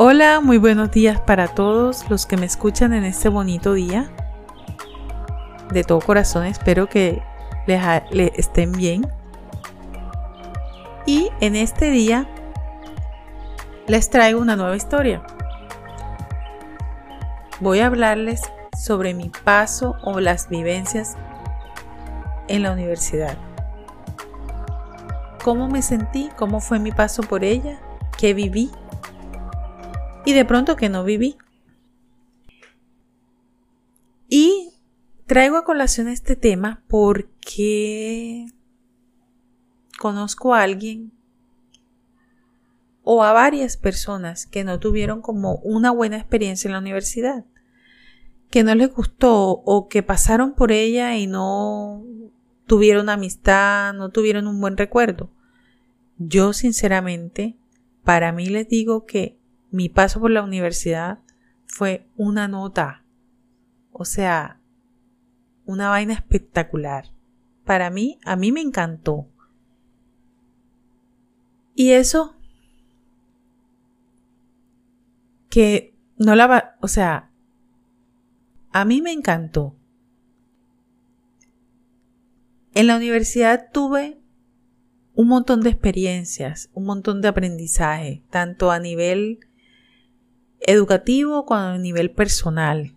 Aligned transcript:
Hola, 0.00 0.40
muy 0.40 0.58
buenos 0.58 0.92
días 0.92 1.20
para 1.20 1.48
todos 1.48 2.08
los 2.08 2.24
que 2.24 2.36
me 2.36 2.46
escuchan 2.46 2.92
en 2.92 3.02
este 3.02 3.28
bonito 3.28 3.72
día. 3.72 4.08
De 5.72 5.82
todo 5.82 5.98
corazón 5.98 6.46
espero 6.46 6.88
que 6.88 7.20
les, 7.66 8.30
estén 8.36 8.70
bien. 8.70 9.10
Y 11.04 11.30
en 11.40 11.56
este 11.56 11.90
día 11.90 12.28
les 13.88 14.08
traigo 14.08 14.40
una 14.40 14.54
nueva 14.54 14.76
historia. 14.76 15.20
Voy 17.58 17.80
a 17.80 17.86
hablarles 17.86 18.42
sobre 18.78 19.14
mi 19.14 19.32
paso 19.42 19.96
o 20.04 20.20
las 20.20 20.48
vivencias 20.48 21.16
en 22.46 22.62
la 22.62 22.70
universidad. 22.70 23.36
¿Cómo 25.42 25.66
me 25.66 25.82
sentí? 25.82 26.30
¿Cómo 26.38 26.60
fue 26.60 26.78
mi 26.78 26.92
paso 26.92 27.24
por 27.24 27.42
ella? 27.42 27.80
¿Qué 28.16 28.32
viví? 28.32 28.70
Y 30.28 30.34
de 30.34 30.44
pronto 30.44 30.76
que 30.76 30.90
no 30.90 31.04
viví. 31.04 31.38
Y 34.28 34.74
traigo 35.24 35.56
a 35.56 35.64
colación 35.64 36.06
este 36.06 36.36
tema 36.36 36.84
porque 36.86 38.44
conozco 39.98 40.52
a 40.52 40.64
alguien 40.64 41.12
o 43.04 43.24
a 43.24 43.32
varias 43.32 43.78
personas 43.78 44.44
que 44.44 44.64
no 44.64 44.78
tuvieron 44.78 45.22
como 45.22 45.60
una 45.62 45.92
buena 45.92 46.18
experiencia 46.18 46.68
en 46.68 46.72
la 46.72 46.80
universidad, 46.80 47.46
que 48.50 48.64
no 48.64 48.74
les 48.74 48.92
gustó 48.92 49.62
o 49.64 49.88
que 49.88 50.02
pasaron 50.02 50.52
por 50.52 50.72
ella 50.72 51.16
y 51.16 51.26
no 51.26 52.04
tuvieron 52.66 53.08
amistad, 53.08 53.94
no 53.94 54.10
tuvieron 54.10 54.46
un 54.46 54.60
buen 54.60 54.76
recuerdo. 54.76 55.30
Yo 56.18 56.52
sinceramente, 56.52 57.56
para 58.04 58.30
mí 58.30 58.44
les 58.44 58.68
digo 58.68 59.06
que 59.06 59.37
mi 59.70 59.88
paso 59.88 60.20
por 60.20 60.30
la 60.30 60.42
universidad 60.42 61.20
fue 61.66 62.06
una 62.16 62.48
nota. 62.48 63.04
O 63.92 64.04
sea, 64.04 64.60
una 65.64 65.90
vaina 65.90 66.14
espectacular. 66.14 67.12
Para 67.64 67.90
mí, 67.90 68.18
a 68.24 68.36
mí 68.36 68.52
me 68.52 68.60
encantó. 68.60 69.28
Y 71.74 71.92
eso 71.92 72.34
que 75.50 75.94
no 76.16 76.34
la 76.34 76.46
va, 76.46 76.76
o 76.80 76.88
sea, 76.88 77.30
a 78.72 78.84
mí 78.84 79.02
me 79.02 79.12
encantó. 79.12 79.76
En 82.74 82.86
la 82.86 82.96
universidad 82.96 83.70
tuve 83.72 84.20
un 85.14 85.28
montón 85.28 85.62
de 85.62 85.70
experiencias, 85.70 86.70
un 86.74 86.84
montón 86.84 87.20
de 87.20 87.28
aprendizaje, 87.28 88.22
tanto 88.30 88.70
a 88.70 88.78
nivel 88.78 89.47
educativo 90.60 91.44
como 91.44 91.60
a 91.60 91.78
nivel 91.78 92.10
personal. 92.10 92.96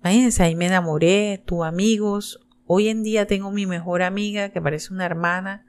Imagínense, 0.00 0.42
ahí 0.42 0.56
me 0.56 0.66
enamoré, 0.66 1.42
tuve 1.44 1.66
amigos. 1.66 2.40
Hoy 2.66 2.88
en 2.88 3.02
día 3.02 3.26
tengo 3.26 3.50
mi 3.50 3.66
mejor 3.66 4.02
amiga 4.02 4.50
que 4.50 4.62
parece 4.62 4.94
una 4.94 5.04
hermana 5.04 5.66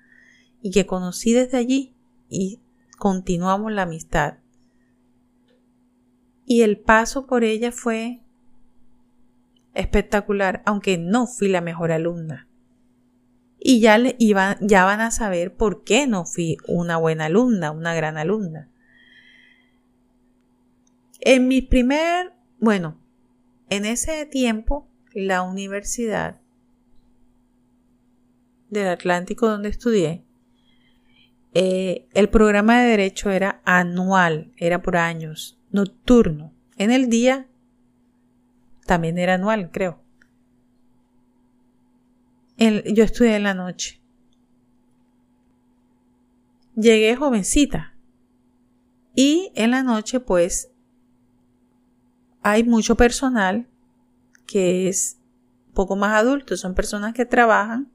y 0.61 0.71
que 0.71 0.85
conocí 0.85 1.33
desde 1.33 1.57
allí 1.57 1.95
y 2.29 2.59
continuamos 2.97 3.71
la 3.71 3.83
amistad. 3.83 4.37
Y 6.45 6.61
el 6.61 6.79
paso 6.79 7.27
por 7.27 7.43
ella 7.43 7.71
fue 7.71 8.21
espectacular, 9.73 10.61
aunque 10.65 10.97
no 10.97 11.27
fui 11.27 11.47
la 11.47 11.61
mejor 11.61 11.91
alumna. 11.91 12.47
Y 13.59 13.79
ya, 13.79 13.97
le 13.97 14.15
iban, 14.17 14.57
ya 14.59 14.85
van 14.85 15.01
a 15.01 15.11
saber 15.11 15.53
por 15.53 15.83
qué 15.83 16.07
no 16.07 16.25
fui 16.25 16.57
una 16.67 16.97
buena 16.97 17.25
alumna, 17.25 17.71
una 17.71 17.93
gran 17.93 18.17
alumna. 18.17 18.70
En 21.21 21.47
mi 21.47 21.61
primer, 21.61 22.33
bueno, 22.59 22.99
en 23.69 23.85
ese 23.85 24.25
tiempo, 24.25 24.89
la 25.13 25.43
universidad 25.43 26.41
del 28.69 28.87
Atlántico 28.87 29.47
donde 29.47 29.69
estudié, 29.69 30.25
eh, 31.53 32.07
el 32.13 32.29
programa 32.29 32.81
de 32.81 32.89
derecho 32.89 33.29
era 33.29 33.61
anual, 33.65 34.51
era 34.57 34.81
por 34.81 34.97
años, 34.97 35.59
nocturno. 35.69 36.53
En 36.77 36.89
el 36.89 37.07
día 37.07 37.47
también 38.87 39.19
era 39.19 39.35
anual, 39.35 39.69
creo. 39.71 40.01
yo 42.57 43.03
estudié 43.03 43.35
en 43.35 43.43
la 43.43 43.53
noche. 43.53 44.01
Llegué 46.75 47.15
jovencita. 47.15 47.95
Y 49.13 49.51
en 49.55 49.71
la 49.71 49.83
noche, 49.83 50.19
pues, 50.19 50.70
hay 52.43 52.63
mucho 52.63 52.95
personal 52.95 53.67
que 54.45 54.89
es 54.89 55.17
poco 55.73 55.95
más 55.95 56.19
adulto, 56.19 56.57
son 56.57 56.75
personas 56.75 57.13
que 57.13 57.25
trabajan 57.25 57.89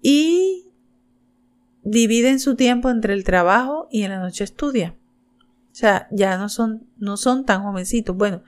y 0.00 0.70
dividen 1.82 2.38
su 2.38 2.54
tiempo 2.54 2.90
entre 2.90 3.14
el 3.14 3.24
trabajo 3.24 3.88
y 3.90 4.02
en 4.02 4.10
la 4.10 4.20
noche 4.20 4.44
estudia. 4.44 4.94
O 5.72 5.74
sea, 5.74 6.08
ya 6.10 6.38
no 6.38 6.48
son, 6.48 6.86
no 6.96 7.16
son 7.16 7.44
tan 7.44 7.62
jovencitos. 7.62 8.16
Bueno, 8.16 8.42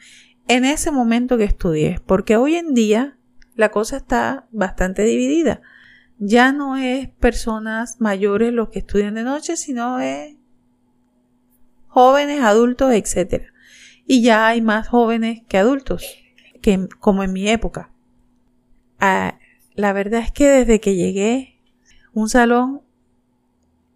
en 0.49 0.65
ese 0.65 0.91
momento 0.91 1.37
que 1.37 1.44
estudié, 1.44 2.00
porque 2.06 2.37
hoy 2.37 2.56
en 2.56 2.75
día 2.75 3.19
la 3.56 3.70
cosa 3.70 3.97
está 3.97 4.47
bastante 4.53 5.03
dividida. 5.03 5.60
Ya 6.19 6.53
no 6.53 6.76
es 6.76 7.09
personas 7.09 8.00
mayores 8.00 8.53
los 8.53 8.69
que 8.69 8.81
estudian 8.81 9.15
de 9.15 9.22
noche, 9.22 9.56
sino 9.56 10.00
es 10.00 10.37
jóvenes, 11.88 12.43
adultos, 12.43 12.93
etcétera 12.93 13.53
y 14.12 14.22
ya 14.22 14.48
hay 14.48 14.60
más 14.60 14.88
jóvenes 14.88 15.43
que 15.47 15.56
adultos, 15.56 16.04
que, 16.60 16.88
como 16.98 17.22
en 17.22 17.32
mi 17.32 17.48
época. 17.48 17.93
Ah, 18.98 19.38
la 19.76 19.93
verdad 19.93 20.19
es 20.19 20.32
que 20.32 20.48
desde 20.48 20.81
que 20.81 20.97
llegué, 20.97 21.60
un 22.12 22.28
salón, 22.28 22.81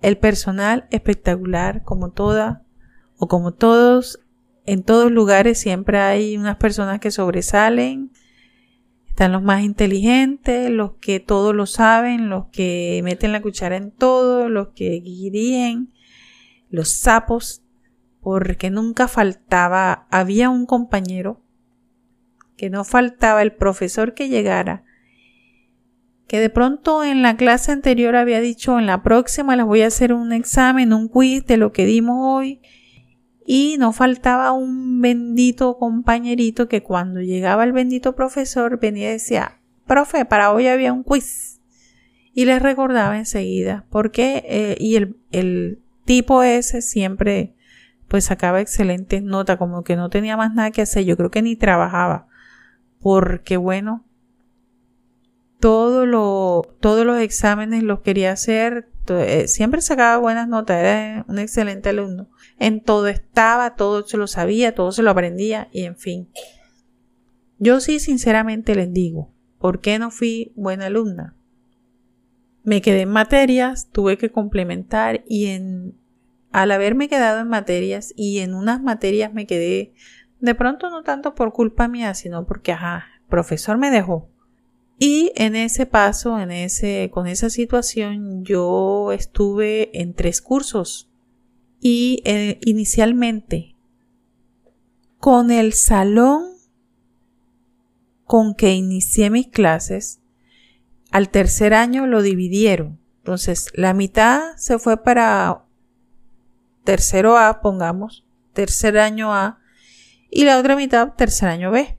el 0.03 0.17
personal 0.17 0.87
espectacular, 0.93 1.83
como 1.83 2.13
toda, 2.13 2.63
o 3.17 3.27
como 3.27 3.55
todos, 3.55 4.21
en 4.67 4.85
todos 4.85 5.11
lugares 5.11 5.59
siempre 5.59 5.99
hay 5.99 6.37
unas 6.37 6.59
personas 6.59 7.01
que 7.01 7.11
sobresalen, 7.11 8.13
están 9.09 9.33
los 9.33 9.43
más 9.43 9.65
inteligentes, 9.65 10.71
los 10.71 10.93
que 11.01 11.19
todo 11.19 11.53
lo 11.53 11.67
saben, 11.67 12.31
los 12.31 12.47
que 12.53 13.01
meten 13.03 13.33
la 13.33 13.43
cuchara 13.43 13.77
en 13.77 13.91
todo, 13.91 14.49
los 14.49 14.69
que 14.77 14.91
guíen, 14.91 15.93
los 16.71 17.01
sapos, 17.01 17.64
porque 18.25 18.71
nunca 18.71 19.07
faltaba, 19.07 20.07
había 20.11 20.49
un 20.49 20.65
compañero 20.65 21.43
que 22.57 22.71
no 22.71 22.83
faltaba 22.83 23.43
el 23.43 23.53
profesor 23.53 24.15
que 24.15 24.31
llegara, 24.31 24.83
que 26.27 26.41
de 26.41 26.49
pronto 26.49 27.05
en 27.05 27.21
la 27.21 27.37
clase 27.37 27.71
anterior 27.71 28.17
había 28.17 28.41
dicho 28.41 28.79
en 28.79 28.87
la 28.87 29.03
próxima 29.03 29.57
les 29.57 29.67
voy 29.67 29.83
a 29.83 29.89
hacer 29.89 30.15
un 30.15 30.33
examen, 30.33 30.95
un 30.95 31.09
quiz 31.09 31.45
de 31.45 31.59
lo 31.59 31.73
que 31.73 31.85
dimos 31.85 32.17
hoy, 32.19 32.63
y 33.45 33.77
no 33.79 33.93
faltaba 33.93 34.53
un 34.53 35.03
bendito 35.03 35.77
compañerito 35.77 36.67
que 36.67 36.83
cuando 36.83 37.21
llegaba 37.21 37.65
el 37.65 37.73
bendito 37.73 38.17
profesor 38.17 38.81
venía 38.81 39.11
y 39.11 39.13
decía, 39.13 39.61
profe, 39.87 40.25
para 40.25 40.51
hoy 40.51 40.69
había 40.69 40.95
un 40.95 41.05
quiz. 41.05 41.61
Y 42.33 42.47
les 42.47 42.63
recordaba 42.63 43.19
enseguida, 43.19 43.85
porque, 43.91 44.45
eh, 44.49 44.77
y 44.81 44.97
el, 44.97 45.19
el 45.31 45.83
tipo 46.07 46.43
ese 46.43 46.81
siempre 46.81 47.55
pues 48.15 48.27
sacaba 48.27 48.61
excelentes 48.61 49.25
notas, 49.25 49.57
como 49.57 49.83
que 49.83 49.97
no 49.97 50.09
tenía 50.09 50.37
más 50.37 50.55
nada 50.55 50.71
que 50.71 50.83
hacer, 50.83 51.05
yo 51.05 51.17
creo 51.17 51.33
que 51.33 51.43
ni 51.43 51.57
trabajaba, 51.57 52.29
porque 53.01 53.57
bueno, 53.57 54.05
todo 55.59 56.07
lo, 56.07 56.63
todos 56.79 57.05
los 57.05 57.19
exámenes 57.19 57.83
los 57.83 58.03
quería 58.03 58.31
hacer, 58.31 58.89
eh, 59.09 59.49
siempre 59.49 59.81
sacaba 59.81 60.19
buenas 60.19 60.47
notas, 60.47 60.77
era 60.77 61.25
un 61.27 61.41
excelente 61.41 61.89
alumno, 61.89 62.29
en 62.61 62.85
todo 62.85 63.09
estaba, 63.09 63.75
todo 63.75 64.07
se 64.07 64.17
lo 64.17 64.29
sabía, 64.29 64.77
todo 64.77 64.93
se 64.93 65.03
lo 65.03 65.11
aprendía 65.11 65.67
y 65.73 65.83
en 65.83 65.97
fin. 65.97 66.29
Yo 67.59 67.81
sí 67.81 67.99
sinceramente 67.99 68.77
les 68.77 68.93
digo, 68.93 69.33
¿por 69.59 69.81
qué 69.81 69.99
no 69.99 70.13
fui 70.13 70.53
buena 70.55 70.87
alumna? 70.87 71.35
Me 72.63 72.81
quedé 72.81 73.01
en 73.01 73.09
materias, 73.09 73.89
tuve 73.91 74.19
que 74.19 74.31
complementar 74.31 75.25
y 75.27 75.47
en 75.47 76.04
al 76.55 76.71
haberme 76.71 77.09
quedado 77.09 77.41
en 77.41 77.49
materias 77.49 78.13
y 78.15 78.39
en 78.39 78.55
unas 78.55 78.81
materias 78.81 79.35
me 79.35 79.45
quedé 79.45 79.93
de 80.39 80.55
pronto 80.55 80.89
no 80.89 81.03
tanto 81.03 81.35
por 81.35 81.53
culpa 81.53 81.89
mía, 81.89 82.15
sino 82.15 82.47
porque, 82.47 82.71
ajá, 82.71 83.07
el 83.19 83.27
profesor 83.29 83.77
me 83.77 83.91
dejó. 83.91 84.29
Y 84.97 85.33
en 85.35 85.57
ese 85.57 85.85
paso, 85.85 86.39
en 86.39 86.53
ese, 86.53 87.11
con 87.13 87.27
esa 87.27 87.51
situación, 87.51 88.45
yo 88.45 89.11
estuve 89.11 90.01
en 90.01 90.15
tres 90.15 90.41
cursos. 90.41 91.11
Y 91.81 92.23
eh, 92.25 92.61
inicialmente, 92.65 93.75
con 95.19 95.51
el 95.51 95.73
salón 95.73 96.53
con 98.27 98.55
que 98.55 98.75
inicié 98.75 99.29
mis 99.29 99.49
clases, 99.49 100.21
al 101.11 101.31
tercer 101.31 101.75
año 101.75 102.07
lo 102.07 102.23
dividieron. 102.23 103.01
Entonces, 103.19 103.73
la 103.75 103.93
mitad 103.93 104.55
se 104.57 104.79
fue 104.79 105.03
para 105.03 105.64
tercero 106.85 107.37
A, 107.37 107.61
pongamos, 107.61 108.25
tercer 108.53 108.99
año 108.99 109.35
A, 109.35 109.59
y 110.31 110.45
la 110.45 110.59
otra 110.59 110.77
mitad 110.77 111.15
tercer 111.15 111.49
año 111.49 111.71
B. 111.71 111.99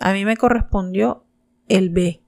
A 0.00 0.12
mí 0.12 0.24
me 0.24 0.36
correspondió 0.36 1.24
el 1.68 1.90
B. 1.90 2.22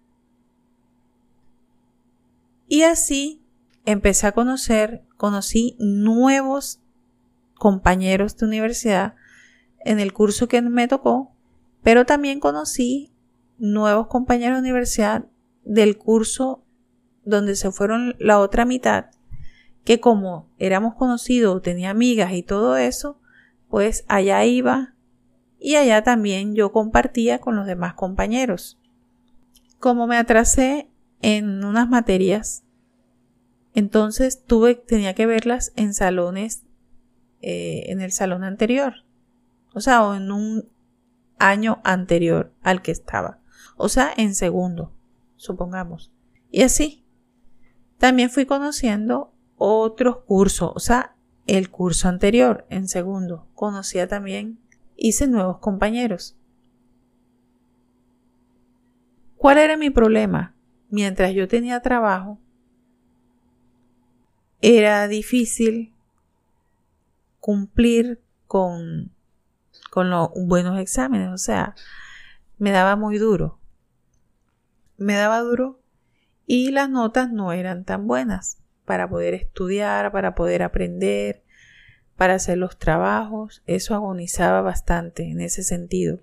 Y 2.68 2.82
así 2.82 3.42
empecé 3.84 4.26
a 4.26 4.32
conocer, 4.32 5.04
conocí 5.16 5.76
nuevos 5.78 6.80
compañeros 7.54 8.36
de 8.36 8.46
universidad 8.46 9.14
en 9.80 10.00
el 10.00 10.12
curso 10.12 10.48
que 10.48 10.62
me 10.62 10.88
tocó, 10.88 11.34
pero 11.82 12.06
también 12.06 12.40
conocí 12.40 13.12
nuevos 13.58 14.08
compañeros 14.08 14.56
de 14.56 14.68
universidad 14.68 15.26
del 15.64 15.96
curso 15.96 16.64
donde 17.24 17.56
se 17.56 17.70
fueron 17.70 18.16
la 18.18 18.38
otra 18.38 18.64
mitad, 18.64 19.06
que 19.84 20.00
como 20.00 20.48
éramos 20.58 20.94
conocidos, 20.94 21.62
tenía 21.62 21.90
amigas 21.90 22.32
y 22.32 22.42
todo 22.42 22.76
eso, 22.76 23.20
pues 23.68 24.04
allá 24.08 24.44
iba 24.44 24.94
y 25.58 25.76
allá 25.76 26.02
también 26.02 26.54
yo 26.54 26.72
compartía 26.72 27.38
con 27.38 27.56
los 27.56 27.66
demás 27.66 27.94
compañeros. 27.94 28.78
Como 29.78 30.06
me 30.06 30.16
atrasé 30.16 30.88
en 31.20 31.64
unas 31.64 31.88
materias, 31.88 32.64
entonces 33.74 34.44
tuve, 34.44 34.74
tenía 34.74 35.14
que 35.14 35.26
verlas 35.26 35.72
en 35.76 35.92
salones, 35.92 36.64
eh, 37.42 37.84
en 37.88 38.00
el 38.00 38.12
salón 38.12 38.44
anterior, 38.44 39.04
o 39.74 39.80
sea, 39.80 40.02
o 40.04 40.14
en 40.14 40.30
un 40.30 40.68
año 41.38 41.80
anterior 41.84 42.54
al 42.62 42.80
que 42.80 42.92
estaba, 42.92 43.40
o 43.76 43.88
sea, 43.88 44.12
en 44.16 44.34
segundo, 44.34 44.92
supongamos. 45.36 46.10
Y 46.50 46.62
así, 46.62 47.04
también 47.98 48.30
fui 48.30 48.46
conociendo 48.46 49.33
otros 49.56 50.18
cursos, 50.26 50.72
o 50.74 50.80
sea, 50.80 51.14
el 51.46 51.70
curso 51.70 52.08
anterior, 52.08 52.66
en 52.70 52.88
segundo, 52.88 53.46
conocía 53.54 54.08
también 54.08 54.58
hice 54.96 55.26
nuevos 55.26 55.58
compañeros. 55.58 56.36
¿Cuál 59.36 59.58
era 59.58 59.76
mi 59.76 59.90
problema? 59.90 60.54
Mientras 60.88 61.32
yo 61.32 61.48
tenía 61.48 61.80
trabajo, 61.80 62.38
era 64.62 65.06
difícil 65.08 65.92
cumplir 67.40 68.22
con, 68.46 69.12
con 69.90 70.08
los 70.08 70.30
buenos 70.34 70.78
exámenes, 70.78 71.28
o 71.28 71.36
sea, 71.38 71.74
me 72.56 72.70
daba 72.70 72.96
muy 72.96 73.18
duro. 73.18 73.58
Me 74.96 75.14
daba 75.14 75.40
duro 75.40 75.80
y 76.46 76.70
las 76.70 76.88
notas 76.88 77.30
no 77.30 77.52
eran 77.52 77.84
tan 77.84 78.06
buenas 78.06 78.63
para 78.84 79.08
poder 79.08 79.34
estudiar, 79.34 80.12
para 80.12 80.34
poder 80.34 80.62
aprender, 80.62 81.42
para 82.16 82.34
hacer 82.34 82.58
los 82.58 82.78
trabajos, 82.78 83.62
eso 83.66 83.94
agonizaba 83.94 84.60
bastante 84.60 85.30
en 85.30 85.40
ese 85.40 85.62
sentido. 85.62 86.20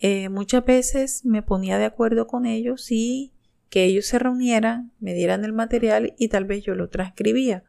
Eh, 0.00 0.28
muchas 0.28 0.64
veces 0.64 1.24
me 1.24 1.42
ponía 1.42 1.78
de 1.78 1.84
acuerdo 1.84 2.26
con 2.26 2.46
ellos 2.46 2.90
y 2.90 3.32
que 3.70 3.84
ellos 3.84 4.06
se 4.06 4.18
reunieran, 4.18 4.92
me 5.00 5.14
dieran 5.14 5.44
el 5.44 5.52
material 5.52 6.14
y 6.16 6.28
tal 6.28 6.44
vez 6.44 6.64
yo 6.64 6.74
lo 6.74 6.88
transcribía. 6.88 7.64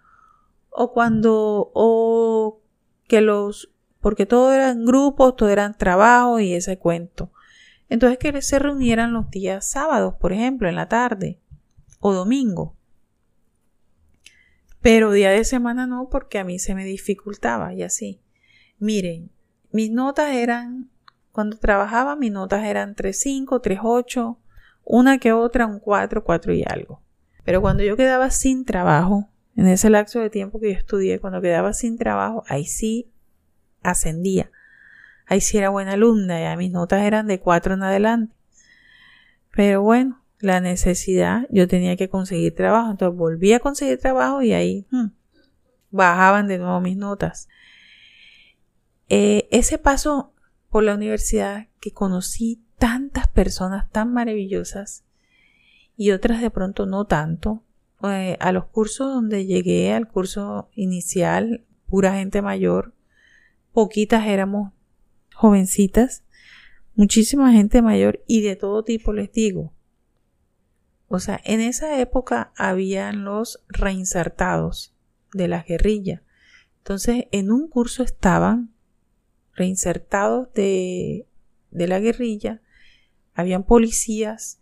O 0.69 0.93
cuando, 0.93 1.71
o 1.73 2.61
que 3.07 3.21
los, 3.21 3.71
porque 3.99 4.25
todo 4.25 4.53
eran 4.53 4.85
grupos, 4.85 5.35
todo 5.35 5.49
eran 5.49 5.77
trabajos 5.77 6.41
y 6.41 6.53
ese 6.53 6.77
cuento. 6.77 7.31
Entonces 7.89 8.19
que 8.19 8.41
se 8.41 8.59
reunieran 8.59 9.13
los 9.13 9.29
días 9.31 9.69
sábados, 9.69 10.13
por 10.19 10.31
ejemplo, 10.31 10.69
en 10.69 10.75
la 10.75 10.87
tarde 10.87 11.39
o 11.99 12.13
domingo. 12.13 12.75
Pero 14.81 15.11
día 15.11 15.31
de 15.31 15.43
semana 15.43 15.87
no, 15.87 16.09
porque 16.09 16.39
a 16.39 16.43
mí 16.43 16.59
se 16.59 16.75
me 16.75 16.85
dificultaba 16.85 17.73
y 17.73 17.83
así. 17.83 18.21
Miren, 18.77 19.31
mis 19.71 19.91
notas 19.91 20.33
eran, 20.33 20.89
cuando 21.31 21.57
trabajaba, 21.57 22.15
mis 22.15 22.31
notas 22.31 22.63
eran 22.63 22.95
3.5, 22.95 23.61
3.8, 23.61 24.37
una 24.85 25.17
que 25.19 25.33
otra, 25.33 25.67
un 25.67 25.79
4, 25.79 26.23
4 26.23 26.53
y 26.53 26.63
algo. 26.65 27.01
Pero 27.43 27.61
cuando 27.61 27.83
yo 27.83 27.97
quedaba 27.97 28.31
sin 28.31 28.65
trabajo, 28.65 29.29
en 29.55 29.67
ese 29.67 29.89
lapso 29.89 30.19
de 30.19 30.29
tiempo 30.29 30.59
que 30.59 30.71
yo 30.71 30.77
estudié, 30.77 31.19
cuando 31.19 31.41
quedaba 31.41 31.73
sin 31.73 31.97
trabajo, 31.97 32.43
ahí 32.47 32.65
sí 32.65 33.11
ascendía. 33.83 34.49
Ahí 35.25 35.41
sí 35.41 35.57
era 35.57 35.69
buena 35.69 35.93
alumna, 35.93 36.39
ya 36.39 36.55
mis 36.55 36.71
notas 36.71 37.03
eran 37.03 37.27
de 37.27 37.39
4 37.39 37.73
en 37.73 37.83
adelante. 37.83 38.35
Pero 39.51 39.81
bueno, 39.81 40.18
la 40.39 40.61
necesidad, 40.61 41.47
yo 41.49 41.67
tenía 41.67 41.95
que 41.95 42.09
conseguir 42.09 42.55
trabajo. 42.55 42.91
Entonces 42.91 43.17
volví 43.17 43.53
a 43.53 43.59
conseguir 43.59 43.99
trabajo 43.99 44.41
y 44.41 44.53
ahí 44.53 44.87
hmm, 44.91 45.07
bajaban 45.91 46.47
de 46.47 46.57
nuevo 46.57 46.79
mis 46.81 46.97
notas. 46.97 47.47
Eh, 49.09 49.47
ese 49.51 49.77
paso 49.77 50.33
por 50.69 50.83
la 50.83 50.95
universidad 50.95 51.67
que 51.79 51.91
conocí 51.91 52.63
tantas 52.77 53.27
personas 53.27 53.91
tan 53.91 54.13
maravillosas 54.13 55.03
y 55.97 56.11
otras 56.11 56.41
de 56.41 56.51
pronto 56.51 56.85
no 56.85 57.05
tanto. 57.05 57.63
Eh, 58.03 58.37
a 58.39 58.53
los 58.53 58.65
cursos 58.65 59.13
donde 59.13 59.45
llegué, 59.45 59.93
al 59.93 60.07
curso 60.07 60.69
inicial, 60.73 61.65
pura 61.89 62.13
gente 62.13 62.41
mayor, 62.41 62.93
poquitas 63.73 64.25
éramos 64.25 64.71
jovencitas, 65.35 66.23
muchísima 66.95 67.51
gente 67.51 67.81
mayor 67.81 68.23
y 68.25 68.41
de 68.41 68.55
todo 68.55 68.83
tipo 68.83 69.11
les 69.11 69.31
digo. 69.33 69.73
O 71.09 71.19
sea, 71.19 71.41
en 71.43 71.59
esa 71.59 71.99
época 71.99 72.53
habían 72.55 73.25
los 73.25 73.63
reinsertados 73.67 74.93
de 75.33 75.47
la 75.47 75.63
guerrilla. 75.63 76.21
Entonces, 76.77 77.25
en 77.31 77.51
un 77.51 77.67
curso 77.67 78.03
estaban 78.03 78.69
reinsertados 79.55 80.53
de, 80.53 81.25
de 81.71 81.87
la 81.87 81.99
guerrilla, 81.99 82.61
habían 83.33 83.63
policías, 83.63 84.59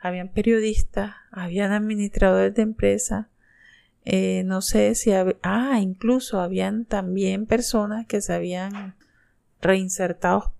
habían 0.00 0.30
periodistas, 0.30 1.14
habían 1.30 1.72
administradores 1.72 2.54
de 2.54 2.62
empresas, 2.62 3.26
eh, 4.04 4.42
no 4.44 4.62
sé 4.62 4.96
si 4.96 5.12
ah, 5.12 5.78
incluso 5.80 6.40
habían 6.40 6.84
también 6.86 7.46
personas 7.46 8.04
que 8.06 8.20
se 8.20 8.34
habían 8.34 8.96
reinsertado 9.62 10.52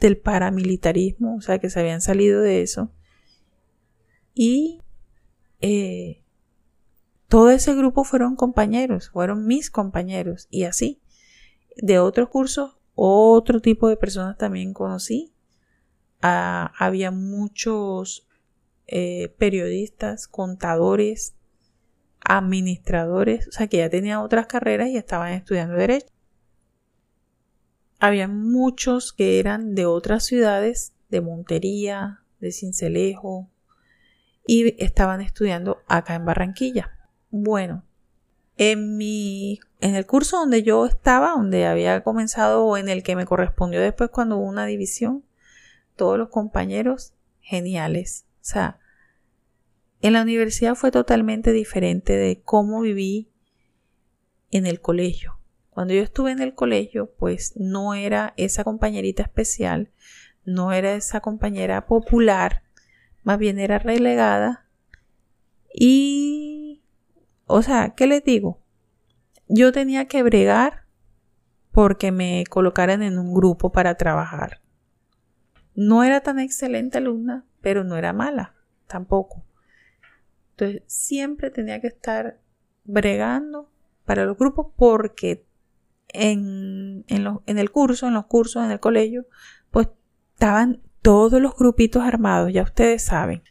del 0.00 0.18
paramilitarismo, 0.18 1.36
o 1.36 1.40
sea, 1.40 1.60
que 1.60 1.70
se 1.70 1.78
habían 1.78 2.00
salido 2.00 2.42
de 2.42 2.62
eso 2.62 2.90
y 4.34 4.80
eh, 5.60 6.22
todo 7.28 7.50
ese 7.50 7.74
grupo 7.74 8.04
fueron 8.04 8.36
compañeros, 8.36 9.10
fueron 9.10 9.46
mis 9.46 9.70
compañeros 9.70 10.48
y 10.50 10.64
así. 10.64 11.00
De 11.76 11.98
otros 11.98 12.28
cursos, 12.28 12.76
otro 12.94 13.60
tipo 13.60 13.88
de 13.88 13.96
personas 13.96 14.36
también 14.36 14.74
conocí. 14.74 15.32
Ah, 16.20 16.72
había 16.78 17.10
muchos 17.10 18.28
eh, 18.86 19.34
periodistas, 19.38 20.28
contadores, 20.28 21.34
administradores, 22.20 23.48
o 23.48 23.52
sea 23.52 23.66
que 23.66 23.78
ya 23.78 23.90
tenían 23.90 24.18
otras 24.18 24.46
carreras 24.46 24.88
y 24.88 24.96
estaban 24.96 25.32
estudiando 25.32 25.74
derecho. 25.74 26.08
Había 27.98 28.28
muchos 28.28 29.12
que 29.12 29.38
eran 29.38 29.74
de 29.74 29.86
otras 29.86 30.24
ciudades, 30.26 30.92
de 31.08 31.20
Montería, 31.20 32.24
de 32.40 32.52
Cincelejo, 32.52 33.48
y 34.46 34.82
estaban 34.82 35.20
estudiando 35.20 35.82
acá 35.86 36.14
en 36.14 36.24
Barranquilla. 36.24 36.90
Bueno, 37.30 37.84
en 38.56 38.96
mi 38.96 39.60
en 39.80 39.96
el 39.96 40.06
curso 40.06 40.36
donde 40.38 40.62
yo 40.62 40.86
estaba, 40.86 41.32
donde 41.32 41.66
había 41.66 42.02
comenzado 42.04 42.64
o 42.64 42.76
en 42.76 42.88
el 42.88 43.02
que 43.02 43.16
me 43.16 43.26
correspondió 43.26 43.80
después 43.80 44.10
cuando 44.10 44.36
hubo 44.36 44.46
una 44.46 44.64
división, 44.64 45.24
todos 45.96 46.16
los 46.16 46.28
compañeros 46.28 47.14
geniales. 47.40 48.24
O 48.34 48.44
sea, 48.44 48.78
en 50.00 50.12
la 50.12 50.22
universidad 50.22 50.76
fue 50.76 50.92
totalmente 50.92 51.52
diferente 51.52 52.16
de 52.16 52.40
cómo 52.42 52.80
viví 52.80 53.28
en 54.52 54.66
el 54.66 54.80
colegio. 54.80 55.38
Cuando 55.70 55.94
yo 55.94 56.02
estuve 56.02 56.30
en 56.30 56.40
el 56.40 56.54
colegio, 56.54 57.10
pues 57.18 57.54
no 57.56 57.94
era 57.94 58.34
esa 58.36 58.62
compañerita 58.62 59.22
especial, 59.22 59.90
no 60.44 60.72
era 60.72 60.94
esa 60.94 61.20
compañera 61.20 61.86
popular 61.86 62.62
más 63.22 63.38
bien 63.38 63.58
era 63.58 63.78
relegada. 63.78 64.66
Y, 65.74 66.82
o 67.46 67.62
sea, 67.62 67.94
¿qué 67.94 68.06
les 68.06 68.24
digo? 68.24 68.60
Yo 69.48 69.72
tenía 69.72 70.06
que 70.06 70.22
bregar 70.22 70.84
porque 71.70 72.12
me 72.12 72.44
colocaran 72.48 73.02
en 73.02 73.18
un 73.18 73.34
grupo 73.34 73.72
para 73.72 73.96
trabajar. 73.96 74.60
No 75.74 76.04
era 76.04 76.20
tan 76.20 76.38
excelente 76.38 76.98
alumna, 76.98 77.46
pero 77.60 77.84
no 77.84 77.96
era 77.96 78.12
mala 78.12 78.54
tampoco. 78.86 79.44
Entonces, 80.50 80.82
siempre 80.86 81.50
tenía 81.50 81.80
que 81.80 81.86
estar 81.86 82.38
bregando 82.84 83.70
para 84.04 84.26
los 84.26 84.36
grupos 84.36 84.66
porque 84.76 85.46
en, 86.08 87.04
en, 87.08 87.26
en 87.46 87.58
el 87.58 87.70
curso, 87.70 88.06
en 88.06 88.14
los 88.14 88.26
cursos, 88.26 88.64
en 88.64 88.70
el 88.70 88.80
colegio, 88.80 89.26
pues 89.70 89.88
estaban 90.34 90.82
todos 91.02 91.40
los 91.42 91.56
grupitos 91.56 92.02
armados, 92.02 92.52
ya 92.52 92.62
ustedes 92.62 93.04
saben. 93.04 93.42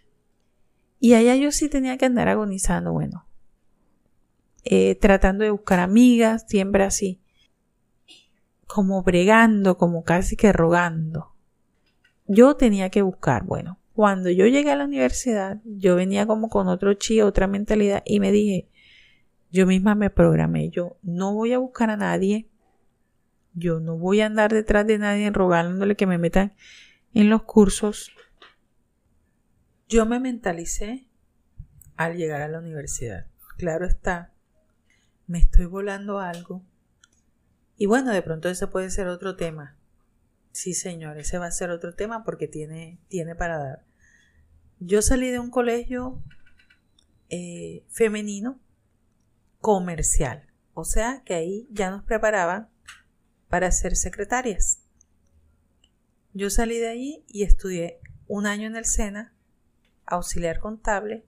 Y 1.00 1.13
allá 1.15 1.36
yo 1.36 1.51
sí 1.51 1.70
tenía 1.70 1.98
que 1.98 2.05
andar 2.05 2.27
agonizando, 2.29 2.93
bueno. 2.93 3.25
eh, 4.63 4.96
tratando 4.96 5.43
de 5.43 5.51
buscar 5.51 5.79
amigas, 5.79 6.46
siempre 6.48 6.84
así, 6.84 7.20
como 8.67 9.03
bregando, 9.03 9.77
como 9.77 10.03
casi 10.03 10.36
que 10.36 10.53
rogando. 10.53 11.34
Yo 12.27 12.55
tenía 12.55 12.89
que 12.89 13.01
buscar, 13.01 13.43
bueno, 13.43 13.79
cuando 13.93 14.29
yo 14.29 14.46
llegué 14.46 14.72
a 14.72 14.75
la 14.75 14.86
universidad, 14.86 15.60
yo 15.65 15.96
venía 15.96 16.25
como 16.25 16.50
con 16.50 16.67
otro 16.67 16.93
chi, 16.93 17.22
otra 17.22 17.48
mentalidad 17.48 18.03
y 18.05 18.20
me 18.20 18.31
dije, 18.31 18.70
yo 19.51 19.65
misma 19.65 19.96
me 19.96 20.10
programé, 20.10 20.70
yo 20.70 20.98
no 21.01 21.34
voy 21.34 21.53
a 21.53 21.58
buscar 21.58 21.89
a 21.89 21.98
nadie, 21.98 22.48
yo 23.53 23.79
no 23.79 23.98
voy 23.98 24.22
a 24.22 24.27
andar 24.27 24.53
detrás 24.53 24.88
de 24.88 24.98
nadie 24.98 25.29
rogándole 25.31 25.96
que 25.96 26.08
me 26.08 26.17
metan 26.17 26.53
en 27.13 27.30
los 27.30 27.44
cursos. 27.44 28.12
Yo 29.88 30.06
me 30.06 30.20
mentalicé 30.20 31.08
al 31.98 32.18
llegar 32.18 32.41
a 32.41 32.48
la 32.48 32.60
universidad. 32.60 33.27
Claro 33.58 33.86
está, 33.86 34.34
me 35.27 35.39
estoy 35.39 35.65
volando 35.65 36.20
algo. 36.20 36.63
Y 37.77 37.86
bueno, 37.86 38.12
de 38.12 38.22
pronto 38.22 38.50
ese 38.50 38.68
puede 38.68 38.89
ser 38.89 39.08
otro 39.08 39.36
tema. 39.36 39.77
Sí, 40.51 40.74
señor, 40.74 41.18
ese 41.18 41.38
va 41.38 41.48
a 41.48 41.51
ser 41.51 41.70
otro 41.70 41.94
tema 41.96 42.24
porque 42.24 42.48
tiene, 42.48 43.00
tiene 43.08 43.36
para 43.36 43.58
dar. 43.58 43.86
Yo 44.80 45.01
salí 45.01 45.30
de 45.30 45.39
un 45.39 45.51
colegio 45.51 46.22
eh, 47.30 47.86
femenino 47.89 48.60
comercial. 49.60 50.48
O 50.74 50.84
sea 50.84 51.22
que 51.24 51.34
ahí 51.34 51.68
ya 51.72 51.89
nos 51.89 52.03
preparaban 52.03 52.70
para 53.48 53.72
ser 53.72 53.96
secretarias. 53.96 54.81
Yo 56.34 56.50
salí 56.50 56.78
de 56.78 56.88
ahí 56.88 57.26
y 57.28 57.44
estudié 57.44 58.00
un 58.28 58.46
año 58.46 58.68
en 58.68 58.78
el 58.78 58.86
SENA, 58.86 59.34
auxiliar 60.06 60.60
contable, 60.60 61.26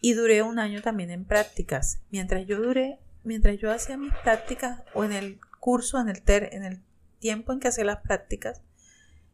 y 0.00 0.14
duré 0.14 0.42
un 0.42 0.58
año 0.58 0.80
también 0.80 1.10
en 1.10 1.26
prácticas. 1.26 2.00
Mientras 2.10 2.46
yo 2.46 2.60
duré, 2.60 2.98
mientras 3.24 3.58
yo 3.58 3.70
hacía 3.70 3.98
mis 3.98 4.14
prácticas 4.22 4.82
o 4.94 5.04
en 5.04 5.12
el 5.12 5.38
curso, 5.60 6.00
en 6.00 6.08
el, 6.08 6.22
ter, 6.22 6.54
en 6.54 6.64
el 6.64 6.82
tiempo 7.18 7.52
en 7.52 7.60
que 7.60 7.68
hacía 7.68 7.84
las 7.84 8.00
prácticas, 8.00 8.62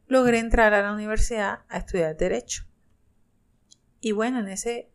logré 0.09 0.39
entrar 0.39 0.75
a 0.75 0.83
la 0.83 0.93
universidad 0.93 1.61
a 1.69 1.79
estudiar 1.79 2.17
derecho. 2.17 2.65
Y 4.01 4.11
bueno, 4.11 4.41
en 4.41 4.49
ese, 4.49 4.91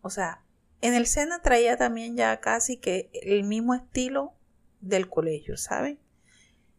o 0.00 0.08
sea, 0.08 0.44
en 0.80 0.94
el 0.94 1.06
SENA 1.06 1.42
traía 1.42 1.76
también 1.76 2.16
ya 2.16 2.40
casi 2.40 2.78
que 2.78 3.10
el 3.12 3.44
mismo 3.44 3.74
estilo 3.74 4.34
del 4.80 5.10
colegio, 5.10 5.58
¿saben? 5.58 5.98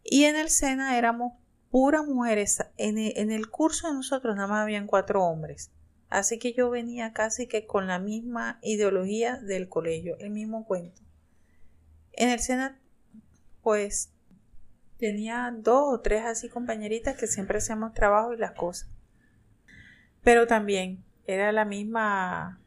Y 0.03 0.23
en 0.23 0.35
el 0.35 0.49
SENA 0.49 0.97
éramos 0.97 1.33
puras 1.71 2.05
mujeres. 2.05 2.63
En 2.77 2.97
el, 2.97 3.13
en 3.15 3.31
el 3.31 3.49
curso 3.49 3.87
de 3.87 3.95
nosotros 3.95 4.35
nada 4.35 4.47
más 4.47 4.61
habían 4.61 4.85
cuatro 4.85 5.23
hombres. 5.23 5.71
Así 6.09 6.37
que 6.37 6.53
yo 6.53 6.69
venía 6.69 7.13
casi 7.13 7.47
que 7.47 7.65
con 7.65 7.87
la 7.87 7.97
misma 7.97 8.59
ideología 8.61 9.37
del 9.37 9.69
colegio, 9.69 10.17
el 10.19 10.29
mismo 10.29 10.65
cuento. 10.65 11.01
En 12.13 12.29
el 12.29 12.39
SENA, 12.39 12.79
pues, 13.63 14.11
tenía 14.97 15.51
dos 15.57 15.93
o 15.93 16.01
tres 16.01 16.25
así 16.25 16.49
compañeritas 16.49 17.15
que 17.15 17.27
siempre 17.27 17.59
hacíamos 17.59 17.93
trabajo 17.93 18.33
y 18.33 18.37
las 18.37 18.51
cosas. 18.51 18.89
Pero 20.21 20.45
también 20.47 21.03
era 21.25 21.51
la 21.53 21.65
misma 21.65 22.61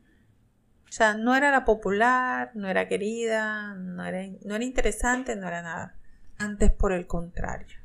o 0.95 0.97
sea, 0.97 1.15
no 1.15 1.35
era 1.35 1.51
la 1.51 1.65
popular, 1.65 2.53
no 2.55 2.69
era 2.69 2.87
querida, 2.87 3.75
no 3.75 4.05
era, 4.05 4.29
no 4.45 4.55
era 4.55 4.63
interesante, 4.63 5.35
no 5.35 5.49
era 5.49 5.61
nada. 5.61 5.97
Antes 6.39 6.71
por 6.71 6.93
el 6.93 7.09
contrario. 7.09 7.84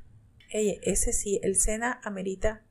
Ese 0.50 1.14
sí, 1.14 1.40
el 1.44 1.56
Sena 1.56 2.00
amerita 2.04 2.64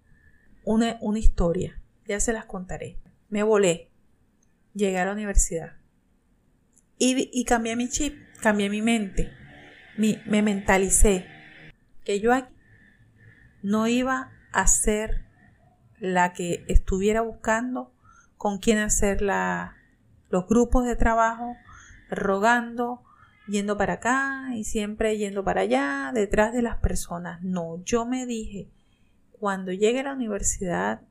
una, 0.65 0.99
una 1.01 1.19
historia. 1.19 1.81
Ya 2.07 2.21
se 2.21 2.33
las 2.33 2.47
contaré. 2.47 2.99
Me 3.29 3.43
volé. 3.43 3.91
Llegué 4.75 4.99
a 4.99 5.05
la 5.05 5.13
universidad. 5.13 5.77
Y, 6.99 7.31
y 7.33 7.45
cambié 7.45 7.77
mi 7.77 7.89
chip, 7.89 8.17
cambié 8.41 8.69
mi 8.71 8.83
mente. 8.83 9.31
me 9.97 10.43
mentalicé 10.43 11.27
que 12.05 12.21
yo 12.21 12.33
aquí 12.33 12.53
no 13.63 13.87
iba 13.87 14.33
a 14.53 14.67
ser 14.67 15.27
la 16.01 16.33
que 16.33 16.65
estuviera 16.69 17.21
buscando 17.21 17.93
con 18.37 18.59
quién 18.59 18.79
hacer 18.79 19.21
la, 19.21 19.77
los 20.31 20.47
grupos 20.47 20.85
de 20.85 20.97
trabajo 20.97 21.57
rogando, 22.09 23.03
yendo 23.49 23.77
para 23.77 23.95
acá 23.95 24.51
y 24.55 24.65
siempre 24.65 25.17
yendo 25.17 25.45
para 25.45 25.63
allá, 25.63 26.13
detrás 26.15 26.53
de 26.53 26.63
las 26.63 26.77
personas. 26.79 27.43
No, 27.43 27.83
yo 27.85 28.07
me 28.07 28.27
dije, 28.27 28.69
cuando 29.33 29.73
llegue 29.73 30.01
a 30.01 30.05
la 30.05 30.13
universidad, 30.13 31.03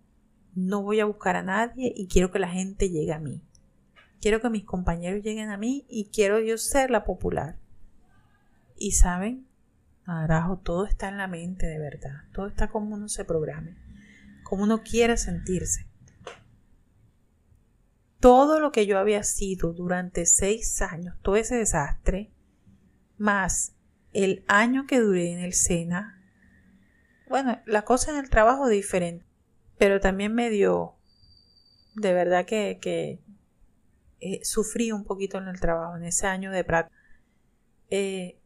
no 0.56 0.82
voy 0.82 1.00
a 1.00 1.06
buscar 1.06 1.36
a 1.36 1.44
nadie 1.44 1.94
y 1.96 2.08
quiero 2.08 2.32
que 2.32 2.40
la 2.40 2.50
gente 2.50 2.90
llegue 2.90 3.14
a 3.14 3.20
mí. 3.20 3.42
Quiero 4.22 4.42
que 4.42 4.50
mis 4.50 4.64
compañeros 4.66 5.24
lleguen 5.24 5.50
a 5.50 5.58
mí 5.58 5.86
y 5.90 6.06
quiero 6.06 6.40
yo 6.40 6.58
ser 6.58 6.90
la 6.90 7.04
popular. 7.04 7.58
Y 8.76 8.92
saben, 8.92 9.48
carajo, 10.04 10.58
todo 10.58 10.86
está 10.86 11.10
en 11.10 11.18
la 11.18 11.28
mente 11.28 11.68
de 11.68 11.80
verdad. 11.80 12.24
Todo 12.34 12.48
está 12.48 12.70
como 12.70 12.96
uno 12.96 13.10
se 13.10 13.26
programe, 13.26 13.78
como 14.44 14.64
uno 14.64 14.82
quiere 14.84 15.18
sentirse 15.18 15.88
todo 18.20 18.60
lo 18.60 18.72
que 18.72 18.86
yo 18.86 18.98
había 18.98 19.24
sido 19.24 19.74
durante 19.74 20.26
seis 20.26 20.82
años, 20.82 21.16
todo 21.22 21.36
ese 21.36 21.56
desastre, 21.56 22.32
más 23.18 23.76
el 24.14 24.44
año 24.48 24.86
que 24.88 25.00
duré 25.00 25.32
en 25.32 25.40
el 25.40 25.54
SENA, 25.54 26.14
bueno, 27.30 27.62
la 27.66 27.84
cosa 27.84 28.12
en 28.12 28.18
el 28.18 28.30
trabajo 28.30 28.68
diferente, 28.68 29.26
pero 29.78 30.00
también 30.00 30.34
me 30.34 30.50
dio, 30.50 30.96
de 31.96 32.14
verdad 32.14 32.46
que, 32.46 32.80
que 32.82 33.22
eh, 34.20 34.40
sufrí 34.44 34.92
un 34.92 35.04
poquito 35.04 35.38
en 35.38 35.48
el 35.48 35.60
trabajo, 35.60 35.98
en 35.98 36.04
ese 36.04 36.26
año 36.26 36.52
de 36.52 36.64
práctica. 36.64 36.98
Eh, 37.90 38.40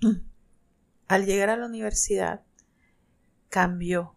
al 1.08 1.26
llegar 1.26 1.50
a 1.50 1.56
la 1.56 1.66
universidad, 1.66 2.44
cambió, 3.48 4.16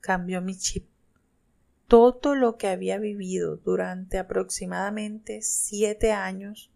cambió 0.00 0.40
mi 0.40 0.56
chip 0.56 0.89
todo 1.90 2.36
lo 2.36 2.56
que 2.56 2.68
había 2.68 2.98
vivido 2.98 3.56
durante 3.56 4.18
aproximadamente 4.18 5.42
siete 5.42 6.12
años, 6.12 6.70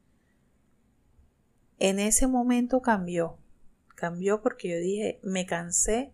en 1.78 2.00
ese 2.00 2.26
momento 2.26 2.82
cambió. 2.82 3.38
Cambió 3.94 4.42
porque 4.42 4.70
yo 4.70 4.76
dije, 4.78 5.20
me 5.22 5.46
cansé 5.46 6.12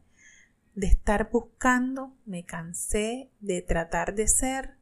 de 0.74 0.88
estar 0.88 1.30
buscando, 1.30 2.14
me 2.26 2.44
cansé 2.44 3.30
de 3.40 3.62
tratar 3.62 4.14
de 4.14 4.28
ser, 4.28 4.74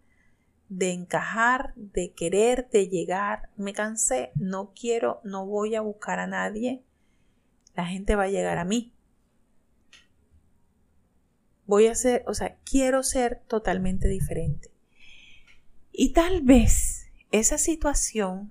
de 0.68 0.90
encajar, 0.90 1.72
de 1.76 2.12
querer, 2.12 2.68
de 2.70 2.88
llegar. 2.88 3.50
Me 3.56 3.72
cansé, 3.72 4.32
no 4.34 4.72
quiero, 4.74 5.20
no 5.22 5.46
voy 5.46 5.76
a 5.76 5.80
buscar 5.80 6.18
a 6.18 6.26
nadie. 6.26 6.82
La 7.76 7.86
gente 7.86 8.16
va 8.16 8.24
a 8.24 8.30
llegar 8.30 8.58
a 8.58 8.64
mí 8.64 8.97
voy 11.68 11.86
a 11.86 11.94
ser, 11.94 12.24
o 12.26 12.34
sea, 12.34 12.56
quiero 12.64 13.02
ser 13.02 13.42
totalmente 13.46 14.08
diferente. 14.08 14.70
Y 15.92 16.14
tal 16.14 16.40
vez 16.40 17.10
esa 17.30 17.58
situación 17.58 18.50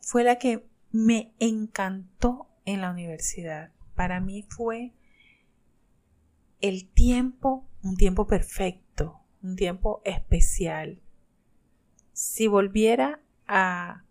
fue 0.00 0.22
la 0.22 0.38
que 0.38 0.64
me 0.92 1.34
encantó 1.40 2.46
en 2.64 2.80
la 2.80 2.90
universidad. 2.92 3.72
Para 3.96 4.20
mí 4.20 4.46
fue 4.48 4.92
el 6.60 6.88
tiempo, 6.88 7.68
un 7.82 7.96
tiempo 7.96 8.28
perfecto, 8.28 9.20
un 9.42 9.56
tiempo 9.56 10.00
especial. 10.04 11.02
Si 12.12 12.46
volviera 12.46 13.20
a, 13.48 14.04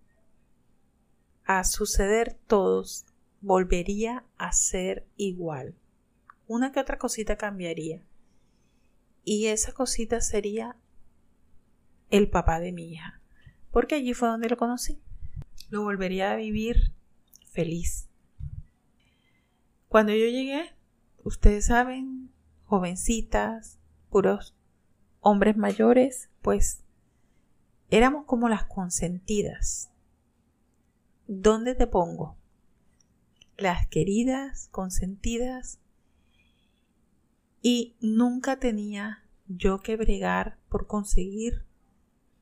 a 1.46 1.64
suceder 1.64 2.38
todos, 2.48 3.06
volvería 3.40 4.26
a 4.38 4.52
ser 4.52 5.08
igual 5.16 5.78
una 6.54 6.72
que 6.72 6.80
otra 6.80 6.98
cosita 6.98 7.36
cambiaría. 7.36 8.06
Y 9.24 9.48
esa 9.48 9.72
cosita 9.72 10.22
sería 10.22 10.76
el 12.12 12.30
papá 12.30 12.60
de 12.60 12.72
mi 12.72 12.92
hija. 12.92 13.22
Porque 13.72 13.96
allí 13.96 14.14
fue 14.14 14.28
donde 14.28 14.50
lo 14.50 14.58
conocí. 14.58 15.02
Lo 15.70 15.82
volvería 15.82 16.32
a 16.32 16.36
vivir 16.36 16.94
feliz. 17.52 18.08
Cuando 19.88 20.12
yo 20.12 20.26
llegué, 20.26 20.76
ustedes 21.24 21.66
saben, 21.66 22.32
jovencitas, 22.66 23.80
puros 24.10 24.56
hombres 25.22 25.58
mayores, 25.58 26.30
pues 26.42 26.84
éramos 27.90 28.26
como 28.26 28.50
las 28.50 28.66
consentidas. 28.66 29.90
¿Dónde 31.28 31.74
te 31.74 31.88
pongo? 31.88 32.38
Las 33.58 33.88
queridas, 33.88 34.68
consentidas, 34.72 35.80
y 37.66 37.96
nunca 38.02 38.60
tenía 38.60 39.24
yo 39.48 39.80
que 39.80 39.96
bregar 39.96 40.60
por 40.68 40.86
conseguir 40.86 41.66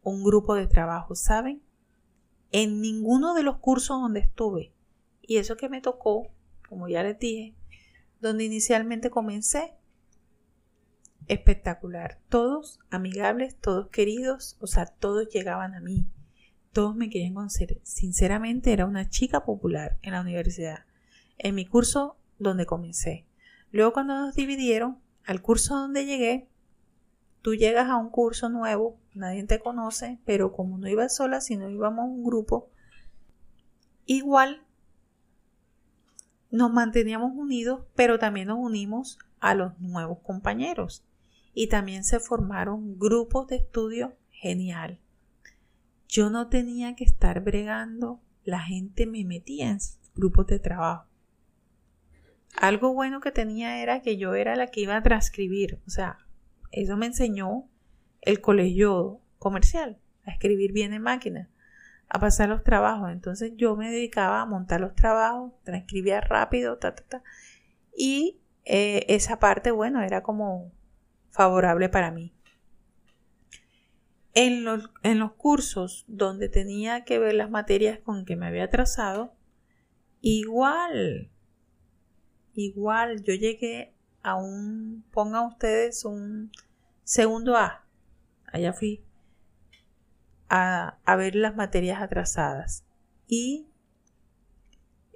un 0.01 0.23
grupo 0.23 0.55
de 0.55 0.65
trabajo, 0.65 1.15
¿saben? 1.15 1.61
En 2.51 2.81
ninguno 2.81 3.35
de 3.35 3.43
los 3.43 3.57
cursos 3.57 4.01
donde 4.01 4.21
estuve. 4.21 4.73
Y 5.21 5.37
eso 5.37 5.55
que 5.55 5.69
me 5.69 5.79
tocó, 5.79 6.31
como 6.67 6.89
ya 6.89 7.03
les 7.03 7.19
dije, 7.19 7.55
donde 8.19 8.45
inicialmente 8.45 9.11
comencé, 9.11 9.75
espectacular. 11.27 12.19
Todos 12.27 12.79
amigables, 12.89 13.55
todos 13.55 13.89
queridos, 13.89 14.57
o 14.59 14.65
sea, 14.65 14.87
todos 14.87 15.29
llegaban 15.29 15.75
a 15.75 15.81
mí. 15.81 16.07
todos 16.71 16.95
me 16.95 17.09
querían 17.09 17.35
conocer. 17.35 17.79
Sinceramente 17.83 18.73
era 18.73 18.85
una 18.85 19.09
chica 19.09 19.45
popular 19.45 19.99
en 20.01 20.13
la 20.13 20.21
universidad, 20.21 20.85
en 21.37 21.53
mi 21.53 21.65
curso 21.65 22.17
donde 22.39 22.65
comencé. 22.65 23.27
Luego 23.71 23.93
cuando 23.93 24.15
nos 24.15 24.35
dividieron, 24.35 25.00
al 25.25 25.41
curso 25.41 25.75
donde 25.75 26.05
llegué, 26.05 26.49
tú 27.41 27.55
llegas 27.55 27.89
a 27.89 27.97
un 27.97 28.09
curso 28.09 28.49
nuevo, 28.49 28.97
nadie 29.13 29.43
te 29.43 29.59
conoce, 29.59 30.19
pero 30.25 30.53
como 30.53 30.77
no 30.77 30.87
ibas 30.87 31.15
sola, 31.15 31.41
sino 31.41 31.69
íbamos 31.69 32.05
un 32.05 32.23
grupo, 32.23 32.69
igual 34.05 34.65
nos 36.51 36.71
manteníamos 36.71 37.31
unidos, 37.33 37.81
pero 37.95 38.19
también 38.19 38.49
nos 38.49 38.59
unimos 38.59 39.17
a 39.39 39.55
los 39.55 39.79
nuevos 39.79 40.19
compañeros. 40.19 41.03
Y 41.53 41.67
también 41.67 42.03
se 42.03 42.19
formaron 42.19 42.97
grupos 42.97 43.47
de 43.47 43.57
estudio 43.57 44.15
genial. 44.31 44.99
Yo 46.07 46.29
no 46.29 46.47
tenía 46.47 46.95
que 46.95 47.03
estar 47.03 47.41
bregando, 47.41 48.21
la 48.43 48.59
gente 48.59 49.05
me 49.05 49.23
metía 49.23 49.69
en 49.69 49.79
grupos 50.13 50.47
de 50.47 50.59
trabajo. 50.59 51.10
Algo 52.57 52.93
bueno 52.93 53.21
que 53.21 53.31
tenía 53.31 53.81
era 53.81 54.01
que 54.01 54.17
yo 54.17 54.35
era 54.35 54.55
la 54.55 54.67
que 54.67 54.81
iba 54.81 54.95
a 54.95 55.03
transcribir, 55.03 55.79
o 55.87 55.89
sea, 55.89 56.17
eso 56.71 56.97
me 56.97 57.05
enseñó 57.07 57.69
el 58.21 58.39
colegio 58.39 59.21
comercial, 59.39 59.97
a 60.25 60.31
escribir 60.31 60.71
bien 60.71 60.93
en 60.93 61.01
máquina, 61.01 61.49
a 62.07 62.19
pasar 62.19 62.49
los 62.49 62.63
trabajos. 62.63 63.11
Entonces 63.11 63.53
yo 63.55 63.75
me 63.75 63.89
dedicaba 63.89 64.41
a 64.41 64.45
montar 64.45 64.81
los 64.81 64.95
trabajos, 64.95 65.53
transcribía 65.63 66.21
rápido, 66.21 66.77
ta, 66.77 66.95
ta, 66.95 67.03
ta. 67.03 67.23
Y 67.95 68.39
eh, 68.65 69.05
esa 69.07 69.39
parte, 69.39 69.71
bueno, 69.71 70.01
era 70.01 70.21
como 70.21 70.71
favorable 71.29 71.89
para 71.89 72.11
mí. 72.11 72.33
En 74.33 74.63
los, 74.63 74.89
en 75.03 75.19
los 75.19 75.33
cursos 75.33 76.05
donde 76.07 76.47
tenía 76.47 77.03
que 77.03 77.19
ver 77.19 77.35
las 77.35 77.49
materias 77.49 77.99
con 77.99 78.23
que 78.23 78.37
me 78.37 78.47
había 78.47 78.69
trazado, 78.69 79.35
igual, 80.21 81.31
igual 82.65 83.23
yo 83.23 83.33
llegué 83.33 83.93
a 84.23 84.35
un, 84.35 85.03
pongan 85.11 85.47
ustedes 85.47 86.05
un 86.05 86.51
segundo 87.03 87.55
A, 87.55 87.83
allá 88.47 88.73
fui 88.73 89.03
a, 90.49 90.97
a 91.05 91.15
ver 91.15 91.35
las 91.35 91.55
materias 91.55 92.01
atrasadas. 92.01 92.83
Y 93.27 93.67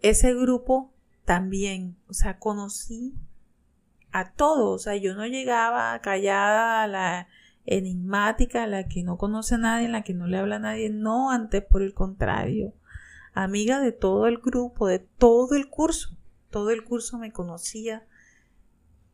ese 0.01 0.33
grupo 0.33 0.93
también, 1.25 1.97
o 2.07 2.13
sea, 2.13 2.37
conocí 2.37 3.15
a 4.11 4.31
todos, 4.31 4.75
o 4.75 4.79
sea, 4.79 4.95
yo 4.95 5.15
no 5.15 5.25
llegaba 5.25 5.99
callada 5.99 6.83
a 6.83 6.87
la 6.87 7.27
enigmática, 7.65 8.67
la 8.67 8.87
que 8.87 9.03
no 9.03 9.17
conoce 9.17 9.55
a 9.55 9.57
nadie, 9.57 9.89
la 9.89 10.03
que 10.03 10.13
no 10.13 10.27
le 10.27 10.37
habla 10.37 10.57
a 10.57 10.59
nadie, 10.59 10.89
no, 10.89 11.31
antes 11.31 11.63
por 11.65 11.81
el 11.81 11.93
contrario, 11.93 12.73
amiga 13.33 13.79
de 13.79 13.91
todo 13.91 14.27
el 14.27 14.37
grupo, 14.37 14.87
de 14.87 14.99
todo 14.99 15.55
el 15.55 15.69
curso, 15.69 16.14
todo 16.55 16.69
el 16.69 16.85
curso 16.85 17.17
me 17.17 17.33
conocía, 17.33 18.07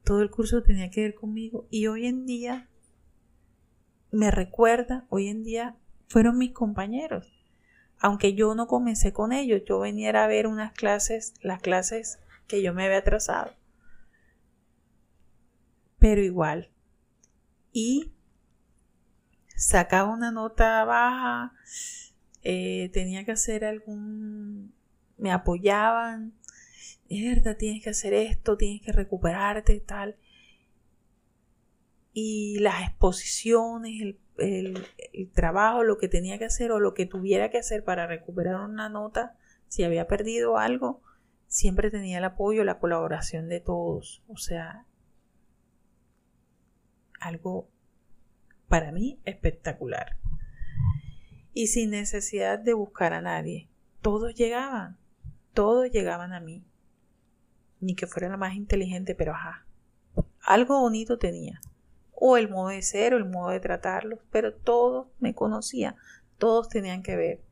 todo 0.04 0.22
el 0.22 0.30
curso 0.30 0.62
tenía 0.62 0.92
que 0.92 1.02
ver 1.02 1.16
conmigo 1.16 1.66
y 1.72 1.88
hoy 1.88 2.06
en 2.06 2.28
día 2.28 2.70
me 4.12 4.30
recuerda, 4.30 5.08
hoy 5.10 5.28
en 5.30 5.42
día 5.42 5.76
fueron 6.08 6.38
mis 6.38 6.52
compañeros, 6.52 7.34
aunque 7.98 8.36
yo 8.36 8.54
no 8.54 8.68
comencé 8.68 9.12
con 9.12 9.34
ellos, 9.34 9.64
yo 9.68 9.80
venía 9.80 10.12
a 10.24 10.28
ver 10.28 10.46
unas 10.46 10.72
clases, 10.74 11.34
las 11.42 11.64
clases 11.64 12.20
que 12.46 12.62
yo 12.62 12.76
me 12.76 12.86
había 12.86 13.04
trazado, 13.04 13.56
pero 15.98 16.22
igual. 16.22 16.70
Y 17.72 18.12
sacaba 19.48 20.14
una 20.14 20.30
nota 20.30 20.86
baja, 20.86 21.56
eh, 22.44 22.92
tenía 22.94 23.26
que 23.26 23.32
hacer 23.32 23.66
algún, 23.66 24.76
me 25.18 25.32
apoyaban, 25.32 26.36
es 27.12 27.36
verdad, 27.36 27.58
tienes 27.58 27.84
que 27.84 27.90
hacer 27.90 28.14
esto, 28.14 28.58
tienes 28.58 28.82
que 28.82 28.92
recuperarte, 28.92 29.80
tal. 29.82 30.16
Y 32.14 32.60
las 32.60 32.84
exposiciones, 32.88 34.02
el, 34.02 34.20
el, 34.38 35.32
trabajo, 35.32 35.84
lo 35.84 35.98
que 35.98 36.08
tenía 36.08 36.38
que 36.38 36.46
hacer 36.46 36.72
o 36.72 36.80
lo 36.80 36.94
que 36.94 37.06
tuviera 37.06 37.50
que 37.50 37.58
hacer 37.58 37.84
para 37.84 38.08
recuperar 38.08 38.56
una 38.56 38.90
nota, 38.90 39.36
si 39.68 39.84
había 39.84 40.08
perdido 40.08 40.58
algo, 40.58 41.02
siempre 41.48 41.92
tenía 41.92 42.20
el 42.20 42.24
apoyo, 42.24 42.64
la 42.64 42.80
colaboración 42.80 43.50
de 43.50 43.60
todos. 43.60 44.24
O 44.28 44.38
sea, 44.38 44.86
algo 47.20 47.70
para 48.68 48.92
mí 48.92 49.20
espectacular. 49.26 50.18
Y 51.54 51.68
sin 51.68 51.92
necesidad 51.92 52.58
de 52.58 52.74
buscar 52.74 53.14
a 53.14 53.22
nadie. 53.22 53.70
Todos 54.02 54.34
llegaban, 54.34 54.98
todos 55.54 55.92
llegaban 55.92 56.34
a 56.34 56.40
mí. 56.40 56.66
Ni 57.82 57.96
que 57.96 58.08
fuera 58.08 58.30
la 58.30 58.38
más 58.38 58.56
inteligente, 58.56 59.16
pero 59.16 59.34
ajá. 59.34 59.66
Algo 60.44 60.80
bonito 60.80 61.18
tenía. 61.18 61.60
O 62.14 62.38
el 62.38 62.50
modo 62.50 62.70
de 62.70 62.82
ser, 62.82 63.14
o 63.14 63.18
el 63.18 63.26
modo 63.26 63.50
de 63.50 63.60
tratarlos, 63.60 64.20
pero 64.32 64.54
todos 64.54 65.08
me 65.20 65.36
conocían, 65.36 65.96
todos 66.38 66.70
tenían 66.70 67.04
que 67.04 67.16
ver. 67.18 67.44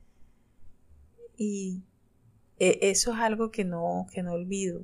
Y 1.35 1.83
e, 2.59 2.79
eso 2.83 3.13
es 3.13 3.19
algo 3.19 3.51
que 3.51 3.65
no, 3.65 4.07
que 4.13 4.23
no 4.23 4.33
olvido 4.33 4.83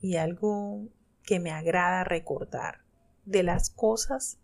y 0.00 0.16
algo 0.16 0.88
que 1.22 1.40
me 1.40 1.50
agrada 1.50 2.04
recordar 2.04 2.82
de 3.24 3.42
las 3.42 3.70
cosas 3.70 4.38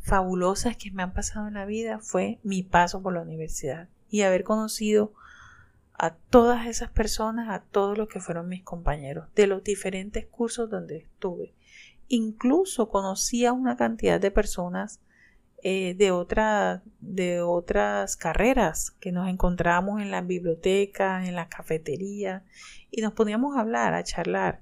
fabulosas 0.00 0.76
que 0.76 0.90
me 0.90 1.02
han 1.02 1.12
pasado 1.12 1.48
en 1.48 1.54
la 1.54 1.66
vida 1.66 1.98
fue 2.00 2.40
mi 2.42 2.62
paso 2.62 3.02
por 3.02 3.12
la 3.12 3.22
universidad 3.22 3.88
y 4.08 4.22
haber 4.22 4.44
conocido 4.44 5.12
a 5.98 6.14
todas 6.14 6.66
esas 6.66 6.90
personas, 6.90 7.48
a 7.48 7.62
todos 7.62 7.96
los 7.96 8.08
que 8.08 8.20
fueron 8.20 8.48
mis 8.48 8.62
compañeros, 8.62 9.28
de 9.34 9.46
los 9.46 9.64
diferentes 9.64 10.26
cursos 10.26 10.68
donde 10.68 10.98
estuve. 10.98 11.54
Incluso 12.08 12.88
conocí 12.88 13.46
a 13.46 13.52
una 13.52 13.76
cantidad 13.76 14.20
de 14.20 14.30
personas 14.30 15.00
eh, 15.62 15.94
de, 15.94 16.10
otra, 16.10 16.82
de 17.00 17.40
otras 17.40 18.16
carreras 18.16 18.90
que 19.00 19.10
nos 19.10 19.28
encontrábamos 19.28 20.00
en 20.00 20.10
la 20.10 20.20
biblioteca, 20.20 21.26
en 21.26 21.34
la 21.34 21.48
cafetería 21.48 22.44
y 22.90 23.00
nos 23.00 23.14
poníamos 23.14 23.56
a 23.56 23.60
hablar, 23.60 23.94
a 23.94 24.04
charlar 24.04 24.60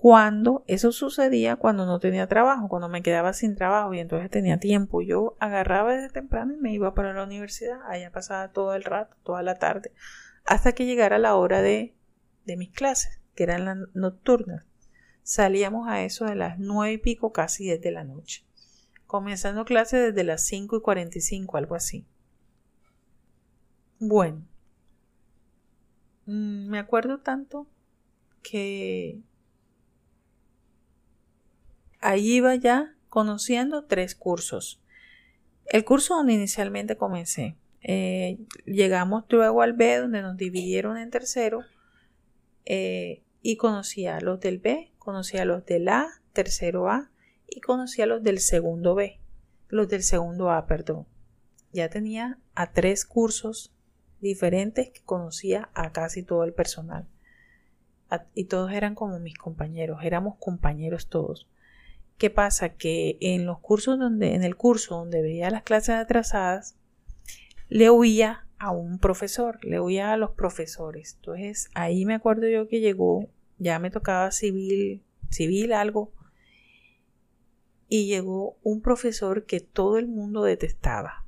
cuando 0.00 0.64
eso 0.66 0.92
sucedía 0.92 1.56
cuando 1.56 1.84
no 1.84 2.00
tenía 2.00 2.26
trabajo, 2.26 2.68
cuando 2.70 2.88
me 2.88 3.02
quedaba 3.02 3.34
sin 3.34 3.54
trabajo 3.54 3.92
y 3.92 3.98
entonces 3.98 4.30
tenía 4.30 4.56
tiempo. 4.58 5.02
Yo 5.02 5.36
agarraba 5.40 5.94
desde 5.94 6.08
temprano 6.08 6.54
y 6.54 6.56
me 6.56 6.72
iba 6.72 6.94
para 6.94 7.12
la 7.12 7.22
universidad. 7.22 7.82
Allá 7.86 8.10
pasaba 8.10 8.50
todo 8.50 8.74
el 8.74 8.82
rato, 8.82 9.14
toda 9.24 9.42
la 9.42 9.56
tarde, 9.56 9.92
hasta 10.46 10.72
que 10.72 10.86
llegara 10.86 11.18
la 11.18 11.36
hora 11.36 11.60
de, 11.60 11.94
mis 12.46 12.70
clases, 12.70 13.20
que 13.34 13.42
eran 13.42 13.66
las 13.66 13.76
nocturnas. 13.92 14.64
Salíamos 15.22 15.86
a 15.86 16.02
eso 16.02 16.24
de 16.24 16.34
las 16.34 16.58
nueve 16.58 16.94
y 16.94 16.98
pico, 16.98 17.30
casi 17.30 17.68
desde 17.68 17.90
la 17.90 18.04
noche. 18.04 18.46
Comenzando 19.06 19.66
clases 19.66 20.14
desde 20.14 20.24
las 20.24 20.46
cinco 20.46 20.78
y 20.78 20.80
cuarenta 20.80 21.18
y 21.18 21.20
cinco, 21.20 21.58
algo 21.58 21.74
así. 21.74 22.06
Bueno, 23.98 24.46
mm, 26.24 26.70
me 26.70 26.78
acuerdo 26.78 27.18
tanto 27.18 27.66
que 28.42 29.20
Allí 32.00 32.36
iba 32.36 32.54
ya 32.54 32.94
conociendo 33.08 33.84
tres 33.84 34.14
cursos. 34.14 34.80
El 35.66 35.84
curso 35.84 36.16
donde 36.16 36.32
inicialmente 36.32 36.96
comencé. 36.96 37.56
Eh, 37.82 38.38
llegamos 38.64 39.24
luego 39.28 39.62
al 39.62 39.74
B, 39.74 39.98
donde 39.98 40.22
nos 40.22 40.36
dividieron 40.36 40.96
en 40.96 41.10
tercero. 41.10 41.62
Eh, 42.64 43.22
y 43.42 43.56
conocí 43.56 44.06
a 44.06 44.20
los 44.20 44.40
del 44.40 44.58
B, 44.58 44.92
conocí 44.98 45.38
a 45.38 45.44
los 45.44 45.64
del 45.64 45.88
A, 45.88 46.08
tercero 46.32 46.88
A, 46.88 47.10
y 47.48 47.60
conocí 47.60 48.02
a 48.02 48.06
los 48.06 48.22
del 48.22 48.38
segundo 48.38 48.94
B. 48.94 49.20
Los 49.68 49.88
del 49.88 50.02
segundo 50.02 50.50
A, 50.50 50.66
perdón. 50.66 51.06
Ya 51.72 51.88
tenía 51.88 52.38
a 52.54 52.72
tres 52.72 53.04
cursos 53.04 53.72
diferentes 54.20 54.90
que 54.90 55.02
conocía 55.02 55.70
a 55.74 55.92
casi 55.92 56.22
todo 56.22 56.44
el 56.44 56.52
personal. 56.52 57.06
y 58.34 58.46
todos 58.46 58.72
eran 58.72 58.96
como 58.96 59.20
mis 59.20 59.38
compañeros, 59.38 60.00
éramos 60.02 60.36
compañeros 60.38 61.08
todos. 61.08 61.46
¿Qué 62.20 62.28
pasa? 62.28 62.74
Que 62.74 63.16
en 63.22 63.46
los 63.46 63.60
cursos 63.60 63.98
donde, 63.98 64.34
en 64.34 64.44
el 64.44 64.54
curso 64.54 64.94
donde 64.94 65.22
veía 65.22 65.48
las 65.48 65.62
clases 65.62 65.94
atrasadas, 65.94 66.76
le 67.70 67.88
oía 67.88 68.46
a 68.58 68.72
un 68.72 68.98
profesor, 68.98 69.58
le 69.64 69.78
oía 69.78 70.12
a 70.12 70.18
los 70.18 70.32
profesores. 70.32 71.14
Entonces 71.14 71.70
ahí 71.72 72.04
me 72.04 72.12
acuerdo 72.12 72.46
yo 72.46 72.68
que 72.68 72.80
llegó, 72.80 73.30
ya 73.56 73.78
me 73.78 73.90
tocaba 73.90 74.32
civil, 74.32 75.02
civil 75.30 75.72
algo, 75.72 76.12
y 77.88 78.04
llegó 78.04 78.58
un 78.62 78.82
profesor 78.82 79.46
que 79.46 79.60
todo 79.60 79.96
el 79.96 80.06
mundo 80.06 80.42
detestaba. 80.42 81.24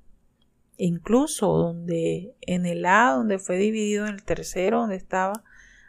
Incluso 0.77 1.57
donde 1.57 2.35
en 2.43 2.67
el 2.67 2.85
A, 2.85 3.13
donde 3.13 3.39
fue 3.39 3.57
dividido 3.57 4.07
en 4.07 4.13
el 4.13 4.25
tercero, 4.25 4.81
donde 4.81 4.97
estaba, 4.97 5.43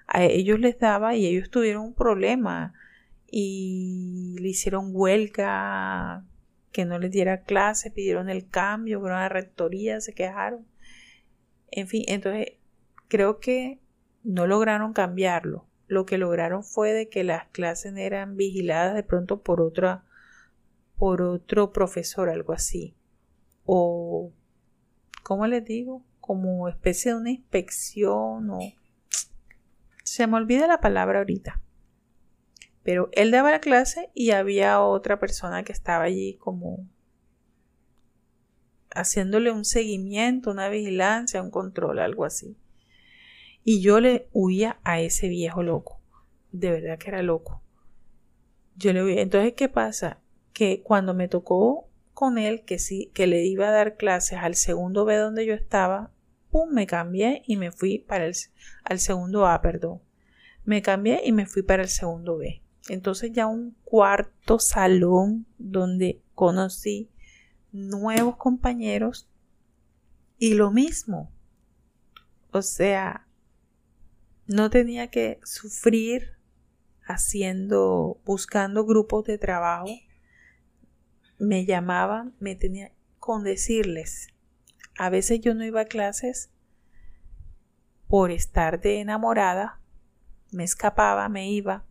a 0.07 0.23
ellos 0.23 0.61
les 0.61 0.79
daba 0.79 1.13
y 1.13 1.25
ellos 1.25 1.49
tuvieron 1.49 1.83
un 1.83 1.93
problema 1.93 2.73
y 3.35 4.35
le 4.39 4.49
hicieron 4.49 4.91
huelga, 4.93 6.23
que 6.71 6.85
no 6.85 6.99
les 6.99 7.09
diera 7.09 7.41
clase, 7.41 7.89
pidieron 7.89 8.29
el 8.29 8.47
cambio, 8.47 8.99
fueron 8.99 9.17
a 9.17 9.21
la 9.21 9.29
rectoría, 9.29 9.99
se 10.01 10.13
quejaron. 10.13 10.67
En 11.71 11.87
fin, 11.87 12.03
entonces 12.09 12.59
creo 13.07 13.39
que 13.39 13.79
no 14.23 14.45
lograron 14.45 14.93
cambiarlo. 14.93 15.65
Lo 15.87 16.05
que 16.05 16.19
lograron 16.19 16.63
fue 16.63 16.93
de 16.93 17.09
que 17.09 17.23
las 17.23 17.47
clases 17.47 17.97
eran 17.97 18.37
vigiladas 18.37 18.93
de 18.93 19.01
pronto 19.01 19.41
por 19.41 19.61
otra 19.61 20.05
por 20.95 21.23
otro 21.23 21.73
profesor, 21.73 22.29
algo 22.29 22.53
así. 22.53 22.95
O 23.65 24.31
¿cómo 25.23 25.47
les 25.47 25.65
digo? 25.65 26.05
Como 26.21 26.69
especie 26.69 27.13
de 27.13 27.17
una 27.17 27.31
inspección 27.31 28.51
o 28.51 28.59
se 30.03 30.27
me 30.27 30.37
olvida 30.37 30.67
la 30.67 30.81
palabra 30.81 31.17
ahorita. 31.17 31.59
Pero 32.83 33.09
él 33.13 33.31
daba 33.31 33.51
la 33.51 33.61
clase 33.61 34.09
y 34.13 34.31
había 34.31 34.81
otra 34.81 35.19
persona 35.19 35.63
que 35.63 35.71
estaba 35.71 36.03
allí 36.03 36.35
como 36.35 36.87
haciéndole 38.95 39.51
un 39.51 39.65
seguimiento, 39.65 40.51
una 40.51 40.69
vigilancia, 40.69 41.41
un 41.41 41.51
control, 41.51 41.99
algo 41.99 42.25
así. 42.25 42.57
Y 43.63 43.81
yo 43.81 43.99
le 43.99 44.27
huía 44.33 44.79
a 44.83 44.99
ese 44.99 45.29
viejo 45.29 45.63
loco. 45.63 46.01
De 46.51 46.69
verdad 46.71 46.97
que 46.97 47.09
era 47.09 47.23
loco. 47.23 47.61
Yo 48.75 48.93
le 48.93 49.03
huía. 49.03 49.21
Entonces, 49.21 49.53
¿qué 49.53 49.69
pasa? 49.69 50.19
Que 50.51 50.81
cuando 50.83 51.13
me 51.13 51.27
tocó 51.27 51.87
con 52.13 52.37
él, 52.37 52.63
que 52.63 52.79
sí, 52.79 53.11
que 53.13 53.27
le 53.27 53.45
iba 53.45 53.67
a 53.67 53.71
dar 53.71 53.97
clases 53.97 54.39
al 54.39 54.55
segundo 54.55 55.05
B 55.05 55.15
donde 55.15 55.45
yo 55.45 55.53
estaba, 55.53 56.11
pum, 56.51 56.69
me 56.71 56.85
cambié 56.85 57.43
y 57.47 57.57
me 57.57 57.71
fui 57.71 57.99
para 57.99 58.25
el, 58.25 58.35
segundo 58.99 59.47
A, 59.47 59.61
perdón. 59.61 60.01
Me 60.65 60.81
cambié 60.81 61.21
y 61.25 61.31
me 61.31 61.45
fui 61.45 61.63
para 61.63 61.83
el 61.83 61.89
segundo 61.89 62.37
B. 62.37 62.62
Entonces 62.89 63.31
ya 63.31 63.47
un 63.47 63.75
cuarto 63.83 64.59
salón 64.59 65.45
donde 65.57 66.21
conocí 66.35 67.09
nuevos 67.71 68.35
compañeros 68.35 69.29
y 70.37 70.55
lo 70.55 70.69
mismo. 70.71 71.31
O 72.51 72.61
sea, 72.61 73.25
no 74.47 74.69
tenía 74.69 75.07
que 75.07 75.39
sufrir 75.43 76.37
haciendo, 77.05 78.19
buscando 78.25 78.85
grupos 78.85 79.25
de 79.25 79.37
trabajo. 79.37 79.87
Me 81.39 81.65
llamaban, 81.65 82.35
me 82.39 82.55
tenía 82.55 82.91
con 83.17 83.43
decirles. 83.43 84.27
A 84.97 85.09
veces 85.09 85.39
yo 85.39 85.53
no 85.53 85.63
iba 85.63 85.81
a 85.81 85.85
clases 85.85 86.51
por 88.07 88.29
estar 88.29 88.81
de 88.81 88.99
enamorada, 88.99 89.79
me 90.51 90.63
escapaba, 90.65 91.29
me 91.29 91.49
iba 91.49 91.85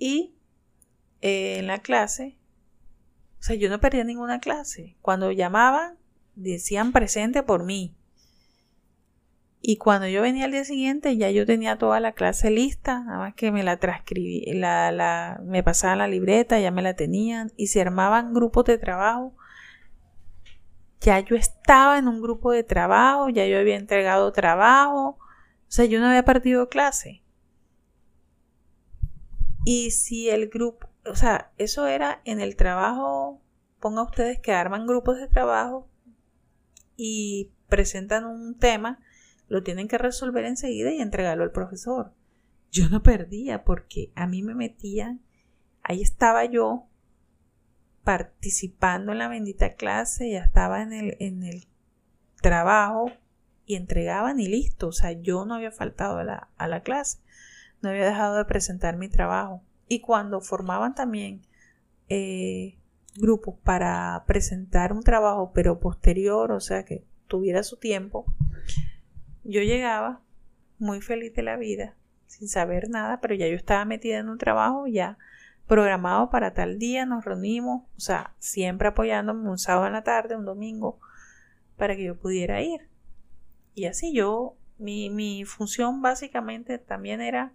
y 0.00 0.34
eh, 1.20 1.58
en 1.58 1.68
la 1.68 1.78
clase, 1.78 2.36
o 3.38 3.42
sea, 3.42 3.54
yo 3.54 3.68
no 3.68 3.80
perdía 3.80 4.02
ninguna 4.02 4.40
clase. 4.40 4.96
Cuando 5.02 5.30
llamaban, 5.30 5.98
decían 6.34 6.90
presente 6.90 7.44
por 7.44 7.62
mí. 7.62 7.94
Y 9.62 9.76
cuando 9.76 10.08
yo 10.08 10.22
venía 10.22 10.46
al 10.46 10.52
día 10.52 10.64
siguiente, 10.64 11.18
ya 11.18 11.30
yo 11.30 11.44
tenía 11.44 11.76
toda 11.76 12.00
la 12.00 12.12
clase 12.12 12.50
lista, 12.50 13.04
nada 13.04 13.18
más 13.18 13.34
que 13.34 13.52
me 13.52 13.62
la 13.62 13.76
transcribí, 13.76 14.46
la, 14.54 14.90
la, 14.90 15.38
me 15.44 15.62
pasaban 15.62 15.98
la 15.98 16.08
libreta, 16.08 16.58
ya 16.58 16.70
me 16.70 16.80
la 16.80 16.94
tenían, 16.94 17.52
y 17.56 17.66
se 17.66 17.82
armaban 17.82 18.32
grupos 18.32 18.64
de 18.64 18.78
trabajo. 18.78 19.36
Ya 21.02 21.20
yo 21.20 21.36
estaba 21.36 21.98
en 21.98 22.08
un 22.08 22.22
grupo 22.22 22.52
de 22.52 22.64
trabajo, 22.64 23.28
ya 23.28 23.46
yo 23.46 23.58
había 23.58 23.76
entregado 23.76 24.32
trabajo, 24.32 25.18
o 25.18 25.18
sea, 25.68 25.84
yo 25.84 26.00
no 26.00 26.06
había 26.06 26.24
perdido 26.24 26.70
clase. 26.70 27.22
Y 29.64 29.90
si 29.90 30.30
el 30.30 30.48
grupo, 30.48 30.88
o 31.06 31.14
sea, 31.14 31.52
eso 31.58 31.86
era 31.86 32.20
en 32.24 32.40
el 32.40 32.56
trabajo, 32.56 33.40
ponga 33.78 34.02
ustedes 34.02 34.38
que 34.38 34.52
arman 34.52 34.86
grupos 34.86 35.18
de 35.18 35.28
trabajo 35.28 35.88
y 36.96 37.52
presentan 37.68 38.24
un 38.24 38.58
tema, 38.58 39.00
lo 39.48 39.62
tienen 39.62 39.88
que 39.88 39.98
resolver 39.98 40.44
enseguida 40.44 40.92
y 40.92 41.00
entregarlo 41.00 41.44
al 41.44 41.52
profesor. 41.52 42.12
Yo 42.70 42.88
no 42.88 43.02
perdía 43.02 43.64
porque 43.64 44.12
a 44.14 44.26
mí 44.26 44.42
me 44.42 44.54
metían, 44.54 45.20
ahí 45.82 46.02
estaba 46.02 46.44
yo 46.44 46.86
participando 48.04 49.12
en 49.12 49.18
la 49.18 49.28
bendita 49.28 49.74
clase, 49.74 50.30
ya 50.30 50.44
estaba 50.44 50.82
en 50.82 50.92
el, 50.92 51.16
en 51.20 51.42
el 51.42 51.66
trabajo 52.40 53.10
y 53.66 53.74
entregaban 53.74 54.40
y 54.40 54.48
listo, 54.48 54.88
o 54.88 54.92
sea, 54.92 55.12
yo 55.12 55.44
no 55.44 55.54
había 55.54 55.70
faltado 55.70 56.18
a 56.18 56.24
la, 56.24 56.48
a 56.56 56.66
la 56.66 56.82
clase 56.82 57.18
no 57.82 57.90
había 57.90 58.04
dejado 58.04 58.36
de 58.36 58.44
presentar 58.44 58.96
mi 58.96 59.08
trabajo. 59.08 59.62
Y 59.88 60.00
cuando 60.00 60.40
formaban 60.40 60.94
también 60.94 61.42
eh, 62.08 62.78
grupos 63.16 63.56
para 63.64 64.24
presentar 64.26 64.92
un 64.92 65.02
trabajo, 65.02 65.52
pero 65.52 65.80
posterior, 65.80 66.52
o 66.52 66.60
sea, 66.60 66.84
que 66.84 67.04
tuviera 67.26 67.62
su 67.62 67.76
tiempo, 67.76 68.26
yo 69.44 69.62
llegaba 69.62 70.20
muy 70.78 71.00
feliz 71.00 71.34
de 71.34 71.42
la 71.42 71.56
vida, 71.56 71.94
sin 72.26 72.48
saber 72.48 72.88
nada, 72.88 73.20
pero 73.20 73.34
ya 73.34 73.46
yo 73.48 73.56
estaba 73.56 73.84
metida 73.84 74.18
en 74.18 74.28
un 74.28 74.38
trabajo 74.38 74.86
ya 74.86 75.18
programado 75.66 76.30
para 76.30 76.52
tal 76.52 76.78
día, 76.78 77.06
nos 77.06 77.24
reunimos, 77.24 77.84
o 77.96 78.00
sea, 78.00 78.34
siempre 78.38 78.88
apoyándome 78.88 79.48
un 79.48 79.58
sábado 79.58 79.86
en 79.86 79.92
la 79.92 80.02
tarde, 80.02 80.36
un 80.36 80.44
domingo, 80.44 80.98
para 81.76 81.94
que 81.94 82.04
yo 82.04 82.16
pudiera 82.16 82.60
ir. 82.60 82.88
Y 83.74 83.84
así 83.86 84.12
yo, 84.12 84.56
mi, 84.78 85.10
mi 85.10 85.44
función 85.44 86.02
básicamente 86.02 86.78
también 86.78 87.20
era 87.20 87.52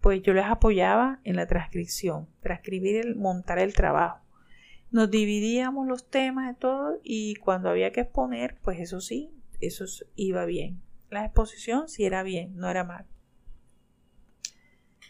pues 0.00 0.22
yo 0.22 0.32
les 0.32 0.46
apoyaba 0.46 1.20
en 1.24 1.36
la 1.36 1.46
transcripción, 1.46 2.28
transcribir, 2.40 2.96
el, 2.96 3.16
montar 3.16 3.58
el 3.58 3.74
trabajo. 3.74 4.20
Nos 4.90 5.10
dividíamos 5.10 5.86
los 5.86 6.08
temas 6.08 6.48
de 6.48 6.54
todo 6.54 6.98
y 7.02 7.34
cuando 7.36 7.68
había 7.68 7.92
que 7.92 8.00
exponer, 8.00 8.56
pues 8.62 8.80
eso 8.80 9.00
sí, 9.00 9.30
eso 9.60 9.84
iba 10.14 10.44
bien. 10.44 10.80
La 11.10 11.24
exposición 11.24 11.88
sí 11.88 12.04
era 12.04 12.22
bien, 12.22 12.56
no 12.56 12.70
era 12.70 12.84
mal. 12.84 13.06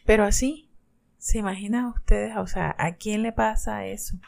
Pero 0.05 0.25
así, 0.25 0.71
¿se 1.19 1.39
imaginan 1.39 1.87
ustedes? 1.87 2.37
O 2.37 2.47
sea, 2.47 2.75
¿a 2.79 2.95
quién 2.97 3.23
le 3.23 3.33
pasa 3.33 3.87
eso? 3.87 4.19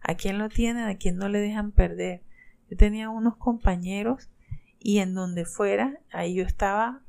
¿A 0.00 0.14
quién 0.14 0.38
lo 0.38 0.48
tienen? 0.48 0.84
¿A 0.84 0.96
quién 0.96 1.16
no 1.16 1.28
le 1.28 1.40
dejan 1.40 1.72
perder? 1.72 2.22
Yo 2.70 2.76
tenía 2.76 3.10
unos 3.10 3.36
compañeros 3.36 4.30
y 4.78 4.98
en 4.98 5.14
donde 5.14 5.44
fuera, 5.44 6.00
ahí 6.10 6.34
yo 6.34 6.44
estaba 6.44 7.02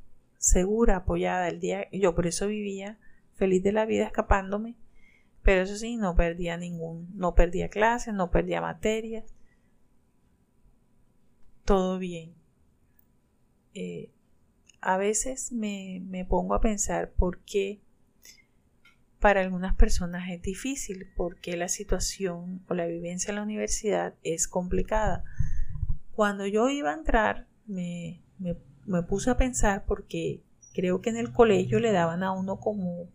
segura, 0.47 0.97
apoyada 0.97 1.47
el 1.49 1.59
día. 1.59 1.87
Yo 1.91 2.15
por 2.15 2.27
eso 2.27 2.47
vivía 2.47 2.97
feliz 3.35 3.61
de 3.63 3.71
la 3.73 3.85
vida 3.85 4.05
escapándome. 4.05 4.75
Pero 5.43 5.61
eso 5.61 5.77
sí, 5.77 5.97
no 5.97 6.15
perdía 6.15 6.57
ningún, 6.57 7.09
no 7.13 7.35
perdía 7.35 7.69
clases, 7.69 8.13
no 8.13 8.31
perdía 8.31 8.61
materias. 8.61 9.33
Todo 11.63 11.99
bien. 11.99 12.33
Eh, 13.73 14.09
a 14.81 14.97
veces 14.97 15.51
me, 15.51 16.01
me 16.05 16.25
pongo 16.25 16.53
a 16.53 16.61
pensar 16.61 17.11
por 17.11 17.39
qué 17.39 17.81
para 19.19 19.41
algunas 19.41 19.75
personas 19.75 20.29
es 20.29 20.41
difícil, 20.41 21.07
porque 21.15 21.57
la 21.57 21.69
situación 21.69 22.63
o 22.67 22.73
la 22.73 22.85
vivencia 22.85 23.31
en 23.31 23.35
la 23.35 23.43
universidad 23.43 24.15
es 24.23 24.47
complicada. 24.47 25.23
Cuando 26.13 26.45
yo 26.45 26.69
iba 26.69 26.91
a 26.91 26.97
entrar, 26.97 27.47
me, 27.65 28.21
me 28.37 28.55
me 28.87 29.03
puse 29.03 29.29
a 29.29 29.37
pensar 29.37 29.85
porque 29.85 30.41
creo 30.73 31.01
que 31.01 31.09
en 31.09 31.17
el 31.17 31.33
colegio 31.33 31.79
le 31.79 31.91
daban 31.91 32.23
a 32.23 32.31
uno 32.31 32.59
como, 32.59 33.09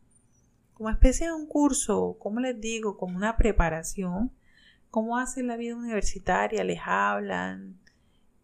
como 0.75 0.91
especie 0.91 1.27
de 1.27 1.33
un 1.33 1.47
curso, 1.47 2.17
como 2.19 2.41
les 2.41 2.61
digo, 2.61 2.97
como 2.97 3.17
una 3.17 3.37
preparación, 3.37 4.31
cómo 4.91 5.17
hace 5.17 5.43
la 5.43 5.57
vida 5.57 5.75
universitaria, 5.75 6.63
les 6.63 6.81
hablan, 6.85 7.81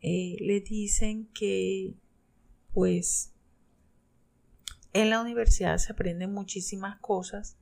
eh, 0.01 0.37
les 0.41 0.65
dicen 0.65 1.29
que 1.35 1.95
pues 2.73 3.35
en 4.95 5.11
la 5.11 5.21
universidad 5.21 5.77
se 5.79 5.93
aprenden 5.93 6.33
muchísimas 6.33 6.99
cosas 6.99 7.59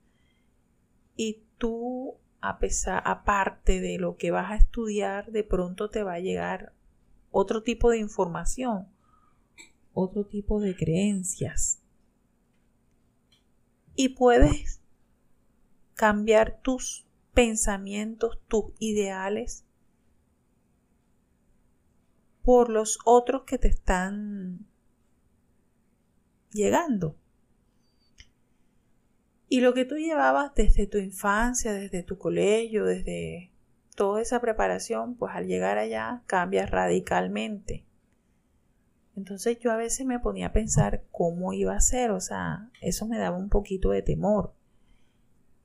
y 1.16 1.42
tú 1.58 2.18
a 2.40 2.58
pesar 2.58 3.02
aparte 3.04 3.80
de 3.80 3.98
lo 3.98 4.16
que 4.16 4.30
vas 4.30 4.52
a 4.52 4.56
estudiar 4.56 5.32
de 5.32 5.42
pronto 5.42 5.90
te 5.90 6.02
va 6.02 6.14
a 6.14 6.20
llegar 6.20 6.72
otro 7.30 7.62
tipo 7.62 7.90
de 7.90 7.98
información 7.98 8.86
otro 9.96 10.26
tipo 10.26 10.60
de 10.60 10.76
creencias. 10.76 11.80
Y 13.94 14.10
puedes 14.10 14.82
cambiar 15.94 16.60
tus 16.60 17.06
pensamientos, 17.32 18.38
tus 18.46 18.66
ideales 18.78 19.64
por 22.42 22.68
los 22.68 22.98
otros 23.06 23.44
que 23.44 23.56
te 23.56 23.68
están 23.68 24.66
llegando. 26.52 27.16
Y 29.48 29.60
lo 29.62 29.72
que 29.72 29.86
tú 29.86 29.96
llevabas 29.96 30.54
desde 30.54 30.86
tu 30.86 30.98
infancia, 30.98 31.72
desde 31.72 32.02
tu 32.02 32.18
colegio, 32.18 32.84
desde 32.84 33.50
toda 33.94 34.20
esa 34.20 34.42
preparación, 34.42 35.16
pues 35.16 35.34
al 35.34 35.46
llegar 35.46 35.78
allá 35.78 36.22
cambia 36.26 36.66
radicalmente. 36.66 37.85
Entonces 39.16 39.58
yo 39.58 39.72
a 39.72 39.76
veces 39.76 40.06
me 40.06 40.20
ponía 40.20 40.48
a 40.48 40.52
pensar 40.52 41.04
cómo 41.10 41.52
iba 41.52 41.74
a 41.74 41.80
ser, 41.80 42.10
o 42.10 42.20
sea, 42.20 42.70
eso 42.80 43.06
me 43.06 43.18
daba 43.18 43.36
un 43.36 43.48
poquito 43.48 43.90
de 43.90 44.02
temor. 44.02 44.54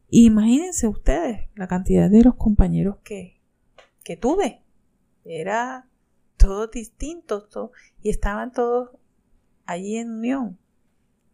Imagínense 0.09 0.87
ustedes 0.87 1.49
la 1.55 1.67
cantidad 1.67 2.09
de 2.09 2.23
los 2.23 2.35
compañeros 2.35 2.97
que, 3.03 3.41
que 4.03 4.17
tuve. 4.17 4.63
Era 5.23 5.87
todos 6.37 6.71
distintos 6.71 7.47
y 8.01 8.09
estaban 8.09 8.51
todos 8.51 8.89
allí 9.65 9.97
en 9.97 10.11
unión. 10.11 10.59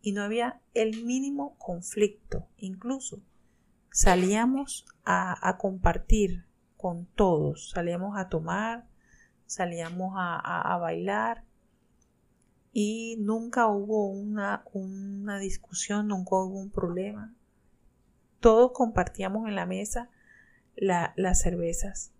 Y 0.01 0.11
no 0.11 0.21
había 0.21 0.61
el 0.73 1.03
mínimo 1.03 1.55
conflicto. 1.57 2.47
Incluso 2.57 3.21
salíamos 3.91 4.85
a, 5.05 5.57
compartir 5.57 6.45
con 6.77 7.07
todos. 7.07 7.71
Salíamos 7.71 8.17
a 8.17 8.29
tomar, 8.29 8.87
salíamos 9.45 10.13
a, 10.15 10.77
bailar 10.79 11.43
y 12.79 13.15
nunca 13.17 13.67
hubo 13.67 14.07
una, 14.07 14.63
una 14.73 15.39
discusión, 15.39 16.07
nunca 16.07 16.35
hubo 16.35 16.59
un 16.59 16.69
problema 16.69 17.33
todos 18.39 18.71
compartíamos 18.71 19.47
en 19.47 19.55
la 19.55 19.65
mesa 19.65 20.09
las 20.75 21.41
cervezas 21.41 22.11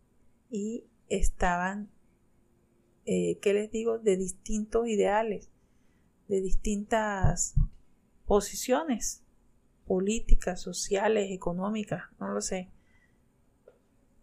y 0.50 0.84
estaban, 1.10 1.90
eh, 3.06 3.38
¿qué 3.40 3.54
les 3.54 3.72
digo?, 3.72 4.00
de 4.00 4.18
distintos 4.18 4.88
ideales, 4.88 5.50
de 6.28 6.42
distintas 6.42 7.54
posiciones 8.26 9.24
políticas, 9.86 10.60
sociales, 10.60 11.32
económicas, 11.32 12.06
no 12.20 12.30
lo 12.30 12.42
sé. 12.42 12.70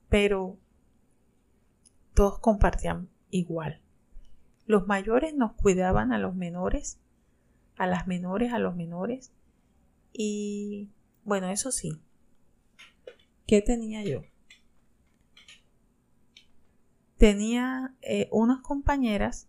Pero 0.08 0.58
todos 2.12 2.38
compartían 2.40 3.08
igual. 3.30 3.80
Los 4.66 4.86
mayores 4.86 5.34
nos 5.34 5.52
cuidaban 5.52 6.12
a 6.12 6.18
los 6.18 6.34
menores, 6.34 7.00
a 7.76 7.86
las 7.86 8.06
menores, 8.06 8.52
a 8.52 8.58
los 8.58 8.76
menores, 8.76 9.32
y 10.12 10.90
bueno, 11.24 11.48
eso 11.48 11.72
sí. 11.72 12.00
¿Qué 13.46 13.60
tenía 13.60 14.02
yo? 14.04 14.22
Tenía 17.16 17.94
eh, 18.00 18.28
unas 18.32 18.60
compañeras 18.62 19.48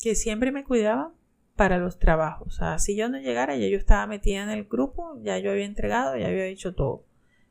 que 0.00 0.14
siempre 0.14 0.52
me 0.52 0.64
cuidaban 0.64 1.12
para 1.56 1.78
los 1.78 1.98
trabajos. 1.98 2.48
O 2.48 2.50
sea, 2.50 2.78
si 2.78 2.96
yo 2.96 3.08
no 3.08 3.18
llegara, 3.18 3.56
ya 3.56 3.68
yo 3.68 3.78
estaba 3.78 4.06
metida 4.06 4.42
en 4.42 4.50
el 4.50 4.64
grupo, 4.64 5.18
ya 5.22 5.38
yo 5.38 5.50
había 5.50 5.64
entregado, 5.64 6.16
ya 6.16 6.26
había 6.26 6.46
hecho 6.46 6.74
todo. 6.74 7.04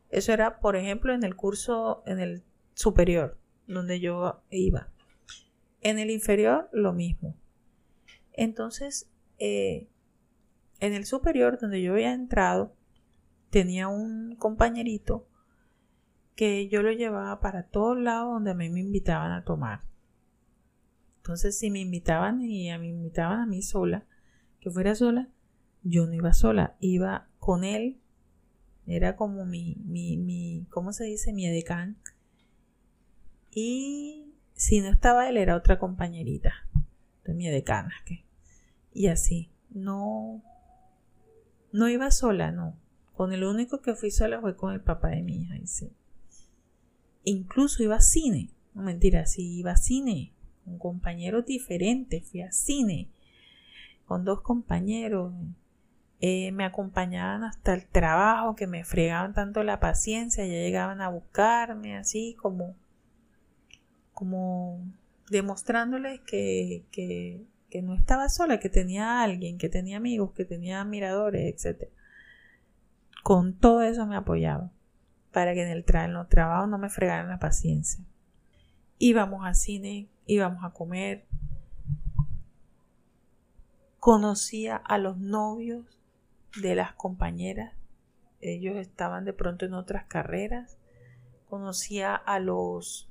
Eso 0.09 0.33
era, 0.33 0.59
por 0.59 0.75
ejemplo, 0.75 1.13
en 1.13 1.23
el 1.23 1.35
curso, 1.35 2.03
en 2.05 2.19
el 2.19 2.43
superior, 2.73 3.37
donde 3.67 3.99
yo 3.99 4.43
iba. 4.49 4.91
En 5.81 5.99
el 5.99 6.09
inferior, 6.09 6.69
lo 6.71 6.93
mismo. 6.93 7.35
Entonces, 8.33 9.09
eh, 9.39 9.89
en 10.79 10.93
el 10.93 11.05
superior, 11.05 11.59
donde 11.59 11.81
yo 11.81 11.93
había 11.93 12.13
entrado, 12.13 12.75
tenía 13.49 13.87
un 13.87 14.35
compañerito 14.35 15.27
que 16.35 16.69
yo 16.69 16.81
lo 16.81 16.91
llevaba 16.91 17.39
para 17.39 17.67
todos 17.67 17.99
lados 17.99 18.33
donde 18.33 18.51
a 18.51 18.55
mí 18.55 18.69
me 18.69 18.79
invitaban 18.79 19.31
a 19.31 19.43
tomar. 19.43 19.81
Entonces, 21.17 21.59
si 21.59 21.69
me 21.69 21.79
invitaban 21.79 22.41
y 22.41 22.71
a 22.71 22.79
mí 22.79 22.91
me 22.91 22.97
invitaban 22.97 23.39
a 23.41 23.45
mí 23.45 23.61
sola, 23.61 24.05
que 24.59 24.71
fuera 24.71 24.95
sola, 24.95 25.29
yo 25.83 26.07
no 26.07 26.13
iba 26.13 26.33
sola, 26.33 26.75
iba 26.79 27.27
con 27.37 27.63
él. 27.63 27.99
Era 28.87 29.15
como 29.15 29.45
mi, 29.45 29.75
mi, 29.85 30.17
mi 30.17 30.65
¿cómo 30.69 30.93
se 30.93 31.05
dice? 31.05 31.31
Mi 31.33 31.45
edecán. 31.45 31.97
Y 33.53 34.33
si 34.53 34.79
no 34.79 34.89
estaba 34.89 35.27
él, 35.29 35.37
era 35.37 35.55
otra 35.55 35.77
compañerita 35.79 36.53
de 37.25 37.33
mi 37.33 37.47
edecana. 37.47 37.93
Y 38.93 39.07
así, 39.07 39.49
no, 39.69 40.41
no 41.71 41.89
iba 41.89 42.11
sola, 42.11 42.51
no. 42.51 42.75
Con 43.13 43.33
el 43.33 43.43
único 43.43 43.81
que 43.81 43.95
fui 43.95 44.11
sola 44.11 44.41
fue 44.41 44.55
con 44.55 44.73
el 44.73 44.81
papá 44.81 45.09
de 45.09 45.21
mi 45.21 45.43
hija. 45.43 45.55
Incluso 47.23 47.83
iba 47.83 47.95
a 47.95 48.01
cine. 48.01 48.49
No 48.73 48.83
mentira, 48.83 49.25
sí 49.25 49.59
iba 49.59 49.71
a 49.71 49.77
cine. 49.77 50.33
Un 50.65 50.79
compañero 50.79 51.41
diferente. 51.41 52.21
Fui 52.21 52.41
a 52.41 52.51
cine. 52.51 53.09
Con 54.05 54.25
dos 54.25 54.41
compañeros. 54.41 55.33
Eh, 56.19 56.51
me 56.51 56.65
acompañaban 56.65 57.43
hasta 57.43 57.73
el 57.73 57.87
trabajo, 57.87 58.55
que 58.55 58.67
me 58.67 58.83
fregaban 58.83 59.33
tanto 59.33 59.63
la 59.63 59.79
paciencia, 59.79 60.45
ya 60.45 60.53
llegaban 60.53 61.01
a 61.01 61.09
buscarme, 61.09 61.97
así 61.97 62.35
como, 62.39 62.75
como 64.21 64.79
demostrándoles 65.31 66.19
que, 66.19 66.85
que 66.91 67.81
no 67.81 67.95
estaba 67.95 68.29
sola, 68.29 68.59
que 68.59 68.69
tenía 68.69 69.23
alguien, 69.23 69.57
que 69.57 69.67
tenía 69.67 69.97
amigos, 69.97 70.31
que 70.33 70.45
tenía 70.45 70.79
admiradores, 70.79 71.65
etc. 71.65 71.89
Con 73.23 73.55
todo 73.55 73.81
eso 73.81 74.05
me 74.05 74.15
apoyaba 74.15 74.69
para 75.31 75.55
que 75.55 75.63
en 75.63 75.69
el, 75.69 75.83
tra 75.83 76.07
no 76.07 76.77
me 76.77 76.89
fregaran 76.89 77.29
la 77.29 77.39
paciencia. 77.39 78.05
Íbamos 78.99 79.43
al 79.43 79.55
cine, 79.55 80.07
íbamos 80.27 80.63
a 80.63 80.69
comer. 80.69 81.25
Conocía 83.97 84.75
a 84.75 84.99
los 84.99 85.17
novios 85.17 85.99
de 86.61 86.75
las 86.75 86.93
compañeras. 86.93 87.73
Ellos 88.39 88.75
estaban 88.75 89.25
de 89.25 89.33
pronto 89.33 89.65
en 89.65 89.73
otras 89.73 90.05
carreras. 90.05 90.77
Conocía 91.49 92.13
a 92.13 92.37
los 92.37 93.10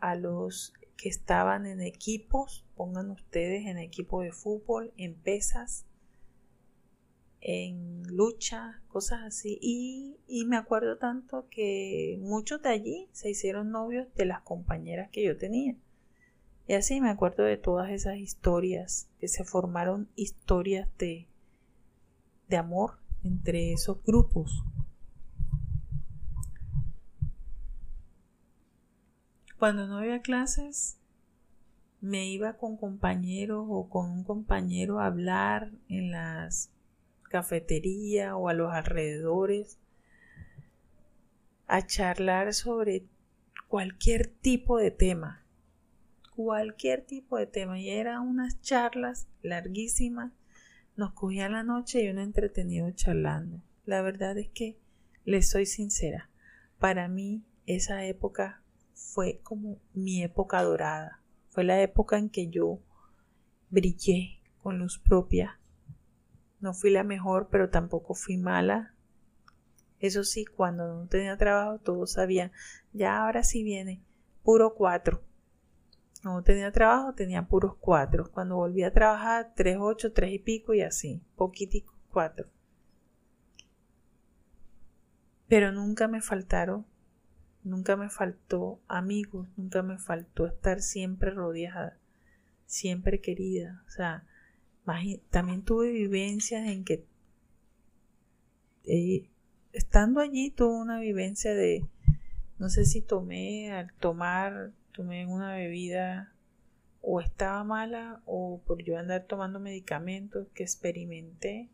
a 0.00 0.14
los 0.14 0.72
que 0.96 1.08
estaban 1.08 1.66
en 1.66 1.80
equipos, 1.80 2.64
pongan 2.76 3.10
ustedes 3.10 3.66
en 3.66 3.78
equipo 3.78 4.22
de 4.22 4.32
fútbol, 4.32 4.92
en 4.96 5.14
pesas, 5.14 5.86
en 7.40 8.02
lucha, 8.08 8.82
cosas 8.88 9.20
así. 9.24 9.58
Y, 9.62 10.18
y, 10.26 10.44
me 10.44 10.56
acuerdo 10.56 10.98
tanto 10.98 11.46
que 11.50 12.18
muchos 12.20 12.60
de 12.62 12.70
allí 12.70 13.08
se 13.12 13.30
hicieron 13.30 13.70
novios 13.70 14.12
de 14.16 14.26
las 14.26 14.42
compañeras 14.42 15.08
que 15.10 15.24
yo 15.24 15.36
tenía. 15.36 15.76
Y 16.66 16.74
así 16.74 17.00
me 17.00 17.10
acuerdo 17.10 17.44
de 17.44 17.56
todas 17.56 17.90
esas 17.90 18.16
historias, 18.18 19.08
que 19.20 19.28
se 19.28 19.44
formaron 19.44 20.08
historias 20.16 20.88
de, 20.98 21.28
de 22.48 22.56
amor 22.56 22.98
entre 23.22 23.72
esos 23.72 24.02
grupos. 24.04 24.62
Cuando 29.58 29.88
no 29.88 29.98
había 29.98 30.22
clases, 30.22 30.98
me 32.00 32.28
iba 32.28 32.52
con 32.52 32.76
compañeros 32.76 33.66
o 33.68 33.88
con 33.88 34.08
un 34.08 34.22
compañero 34.22 35.00
a 35.00 35.06
hablar 35.06 35.72
en 35.88 36.12
las 36.12 36.70
cafeterías 37.24 38.34
o 38.36 38.48
a 38.48 38.54
los 38.54 38.72
alrededores, 38.72 39.80
a 41.66 41.84
charlar 41.84 42.54
sobre 42.54 43.04
cualquier 43.66 44.28
tipo 44.28 44.78
de 44.78 44.92
tema, 44.92 45.44
cualquier 46.36 47.02
tipo 47.02 47.36
de 47.36 47.46
tema. 47.46 47.80
Y 47.80 47.90
eran 47.90 48.28
unas 48.28 48.60
charlas 48.60 49.26
larguísimas, 49.42 50.32
nos 50.96 51.14
cogía 51.14 51.48
la 51.48 51.64
noche 51.64 52.04
y 52.04 52.08
uno 52.10 52.22
entretenido 52.22 52.88
charlando. 52.92 53.60
La 53.86 54.02
verdad 54.02 54.38
es 54.38 54.50
que, 54.50 54.78
les 55.24 55.50
soy 55.50 55.66
sincera, 55.66 56.30
para 56.78 57.08
mí 57.08 57.42
esa 57.66 58.04
época 58.04 58.62
fue 58.98 59.40
como 59.42 59.78
mi 59.94 60.22
época 60.22 60.62
dorada. 60.62 61.22
Fue 61.48 61.64
la 61.64 61.80
época 61.80 62.18
en 62.18 62.28
que 62.28 62.48
yo 62.48 62.80
brillé 63.70 64.40
con 64.62 64.78
luz 64.78 64.98
propia. 64.98 65.58
No 66.60 66.74
fui 66.74 66.90
la 66.90 67.04
mejor, 67.04 67.48
pero 67.50 67.70
tampoco 67.70 68.14
fui 68.14 68.36
mala. 68.36 68.94
Eso 70.00 70.24
sí, 70.24 70.44
cuando 70.44 70.86
no 70.94 71.06
tenía 71.06 71.36
trabajo, 71.36 71.78
todos 71.78 72.12
sabían, 72.12 72.52
ya 72.92 73.22
ahora 73.22 73.42
sí 73.44 73.62
viene, 73.62 74.02
puro 74.42 74.74
cuatro. 74.74 75.22
No 76.24 76.42
tenía 76.42 76.72
trabajo, 76.72 77.14
tenía 77.14 77.46
puros 77.46 77.76
cuatro. 77.78 78.30
Cuando 78.30 78.56
volví 78.56 78.82
a 78.82 78.92
trabajar, 78.92 79.52
tres, 79.54 79.78
ocho, 79.80 80.12
tres 80.12 80.32
y 80.32 80.38
pico 80.40 80.74
y 80.74 80.82
así, 80.82 81.22
poquitico, 81.36 81.94
cuatro. 82.12 82.48
Pero 85.46 85.72
nunca 85.72 86.08
me 86.08 86.20
faltaron 86.20 86.84
Nunca 87.68 87.96
me 87.96 88.08
faltó 88.08 88.80
amigos, 88.88 89.48
nunca 89.56 89.82
me 89.82 89.98
faltó 89.98 90.46
estar 90.46 90.80
siempre 90.80 91.30
rodeada, 91.30 91.98
siempre 92.66 93.20
querida. 93.20 93.82
O 93.86 93.90
sea, 93.90 94.24
también 95.30 95.62
tuve 95.62 95.92
vivencias 95.92 96.66
en 96.66 96.84
que 96.84 97.04
eh, 98.84 99.28
estando 99.72 100.20
allí 100.20 100.50
tuve 100.50 100.80
una 100.80 100.98
vivencia 100.98 101.54
de, 101.54 101.86
no 102.58 102.70
sé 102.70 102.86
si 102.86 103.02
tomé, 103.02 103.70
al 103.72 103.92
tomar, 103.94 104.72
tomé 104.92 105.26
una 105.26 105.54
bebida 105.54 106.32
o 107.02 107.20
estaba 107.20 107.62
mala 107.64 108.22
o 108.24 108.60
por 108.66 108.82
yo 108.82 108.98
andar 108.98 109.24
tomando 109.24 109.60
medicamentos 109.60 110.48
que 110.54 110.62
experimenté 110.62 111.68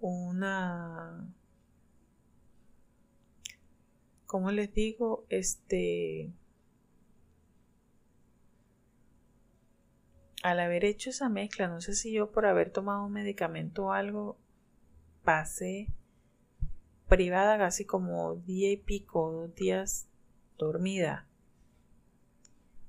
una 0.00 1.26
como 4.28 4.50
les 4.50 4.72
digo, 4.74 5.24
este 5.30 6.30
al 10.42 10.60
haber 10.60 10.84
hecho 10.84 11.08
esa 11.08 11.30
mezcla, 11.30 11.66
no 11.66 11.80
sé 11.80 11.94
si 11.94 12.12
yo 12.12 12.30
por 12.30 12.44
haber 12.44 12.70
tomado 12.70 13.06
un 13.06 13.12
medicamento 13.12 13.86
o 13.86 13.92
algo, 13.92 14.38
pasé 15.24 15.88
privada 17.08 17.56
casi 17.56 17.86
como 17.86 18.36
día 18.36 18.70
y 18.70 18.76
pico, 18.76 19.32
dos 19.32 19.54
días 19.54 20.08
dormida. 20.58 21.26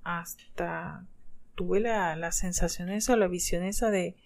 Hasta 0.04 1.08
tuve 1.56 1.80
la, 1.80 2.18
la 2.18 2.34
sensación 2.34 2.90
esa, 2.90 3.16
la 3.16 3.30
visión 3.30 3.64
esa 3.64 3.90
de 3.90 4.18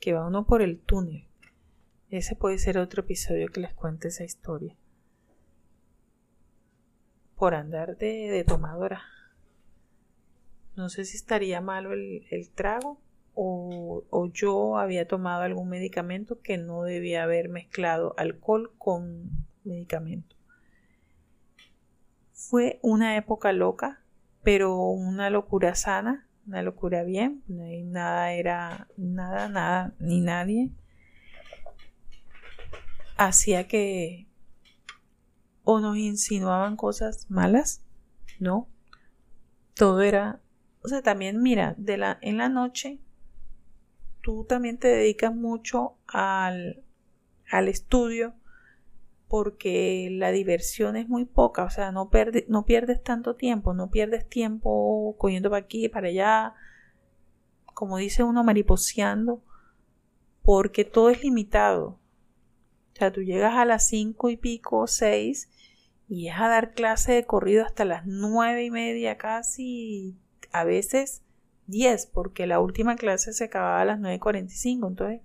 que 0.00 0.12
va 0.12 0.26
uno 0.26 0.44
por 0.44 0.60
el 0.60 0.80
túnel. 0.80 1.28
Ese 2.10 2.34
puede 2.34 2.58
ser 2.58 2.78
otro 2.78 3.02
episodio 3.02 3.46
que 3.46 3.60
les 3.60 3.74
cuente 3.74 4.08
esa 4.08 4.24
historia. 4.24 4.76
Por 7.42 7.56
andar 7.56 7.96
de, 7.96 8.44
tomadora. 8.46 9.02
No 10.76 10.88
sé 10.88 11.04
si 11.04 11.16
estaría 11.16 11.60
malo 11.60 11.92
el, 11.92 12.50
trago 12.54 13.00
o, 13.34 14.04
o, 14.10 14.26
yo 14.32 14.78
había 14.78 15.08
tomado 15.08 15.42
algún 15.42 15.68
medicamento 15.68 16.40
que 16.40 16.56
no 16.56 16.84
debía 16.84 17.24
haber 17.24 17.48
mezclado 17.48 18.14
alcohol 18.16 18.70
con 18.78 19.28
medicamento. 19.64 20.36
Fue 22.32 22.78
una 22.80 23.16
época 23.16 23.50
loca, 23.50 24.04
pero 24.44 24.76
una 24.76 25.28
locura 25.28 25.74
sana 25.74 26.28
una 26.46 26.62
locura 26.62 27.02
bien, 27.02 27.42
nada 27.48 28.34
era, 28.34 28.86
nada, 28.96 29.48
nada, 29.48 29.94
ni 29.98 30.20
nadie 30.20 30.70
hacía 33.16 33.66
que 33.66 34.28
o 35.64 35.80
nos 35.80 35.96
insinuaban 35.96 36.76
cosas 36.76 37.26
malas, 37.30 37.84
no, 38.38 38.68
todo 39.74 40.02
era, 40.02 40.40
o 40.82 40.88
sea, 40.88 41.02
también 41.02 41.42
mira, 41.42 41.74
de 41.78 41.96
la, 41.96 42.18
en 42.20 42.38
la 42.38 42.48
noche 42.48 42.98
tú 44.22 44.44
también 44.44 44.78
te 44.78 44.88
dedicas 44.88 45.34
mucho 45.34 45.96
al, 46.06 46.82
al 47.50 47.68
estudio 47.68 48.34
porque 49.28 50.08
la 50.10 50.30
diversión 50.30 50.94
es 50.94 51.08
muy 51.08 51.24
poca, 51.24 51.64
o 51.64 51.70
sea, 51.70 51.90
no, 51.90 52.10
no 52.48 52.66
pierdes 52.66 53.02
tanto 53.02 53.34
tiempo, 53.34 53.72
no 53.72 53.90
pierdes 53.90 54.28
tiempo 54.28 55.14
cogiendo 55.16 55.48
para 55.48 55.64
aquí, 55.64 55.88
para 55.88 56.08
allá, 56.08 56.54
como 57.72 57.96
dice 57.96 58.22
uno, 58.24 58.44
mariposeando, 58.44 59.42
porque 60.42 60.84
todo 60.84 61.08
es 61.08 61.22
limitado. 61.22 61.98
O 62.94 62.96
sea, 62.96 63.12
tú 63.12 63.22
llegas 63.22 63.54
a 63.54 63.64
las 63.64 63.86
cinco 63.88 64.30
y 64.30 64.36
pico, 64.36 64.86
seis, 64.86 65.50
y 66.08 66.28
es 66.28 66.34
a 66.36 66.48
dar 66.48 66.74
clase 66.74 67.12
de 67.12 67.24
corrido 67.24 67.64
hasta 67.64 67.84
las 67.84 68.06
nueve 68.06 68.64
y 68.64 68.70
media 68.70 69.16
casi, 69.18 70.16
a 70.52 70.64
veces 70.64 71.22
diez, 71.66 72.06
porque 72.06 72.46
la 72.46 72.60
última 72.60 72.96
clase 72.96 73.32
se 73.32 73.44
acababa 73.44 73.80
a 73.80 73.84
las 73.84 73.98
nueve 74.00 74.20
cuarenta 74.20 74.52
y 74.52 74.56
cinco, 74.56 74.88
entonces 74.88 75.22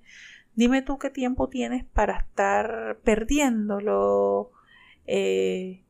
Dime 0.58 0.82
tú 0.82 0.98
qué 0.98 1.12
tiempo 1.12 1.50
tienes 1.50 1.86
para 1.86 2.18
estar 2.18 3.00
perdiéndolo, 3.04 4.50
eh, 5.06 5.84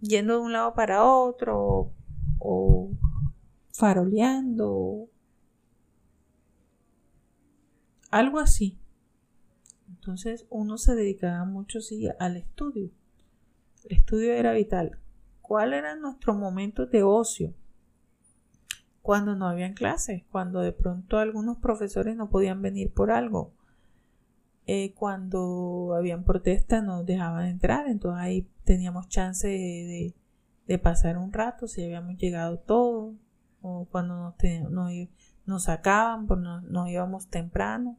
yendo 0.00 0.34
de 0.34 0.40
un 0.40 0.52
lado 0.52 0.74
para 0.74 1.04
otro 1.04 1.92
o 2.40 2.90
faroleando. 3.72 5.08
Algo 8.10 8.40
así. 8.40 8.79
Entonces 10.10 10.44
uno 10.50 10.76
se 10.76 10.96
dedicaba 10.96 11.44
mucho 11.44 11.78
al 12.18 12.36
estudio. 12.36 12.90
El 13.84 13.96
estudio 13.96 14.32
era 14.32 14.52
vital. 14.52 14.98
¿Cuál 15.40 15.72
era 15.72 15.94
nuestro 15.94 16.34
momento 16.34 16.86
de 16.86 17.04
ocio? 17.04 17.54
Cuando 19.02 19.36
no 19.36 19.46
habían 19.46 19.72
clases, 19.72 20.24
cuando 20.32 20.62
de 20.62 20.72
pronto 20.72 21.18
algunos 21.18 21.58
profesores 21.58 22.16
no 22.16 22.28
podían 22.28 22.60
venir 22.60 22.92
por 22.92 23.12
algo, 23.12 23.52
eh, 24.66 24.94
cuando 24.94 25.94
habían 25.96 26.24
protestas 26.24 26.82
nos 26.82 27.06
dejaban 27.06 27.46
entrar, 27.46 27.86
entonces 27.86 28.20
ahí 28.20 28.48
teníamos 28.64 29.08
chance 29.08 29.46
de, 29.46 30.78
pasar 30.78 31.18
un 31.18 31.32
rato 31.32 31.68
si 31.68 31.84
habíamos 31.84 32.16
llegado 32.16 32.58
todos, 32.58 33.14
o 33.62 33.86
cuando 33.92 34.34
nos, 35.46 35.62
sacaban, 35.62 36.26
pues 36.26 36.40
nos, 36.40 36.90
íbamos 36.90 37.28
temprano, 37.28 37.96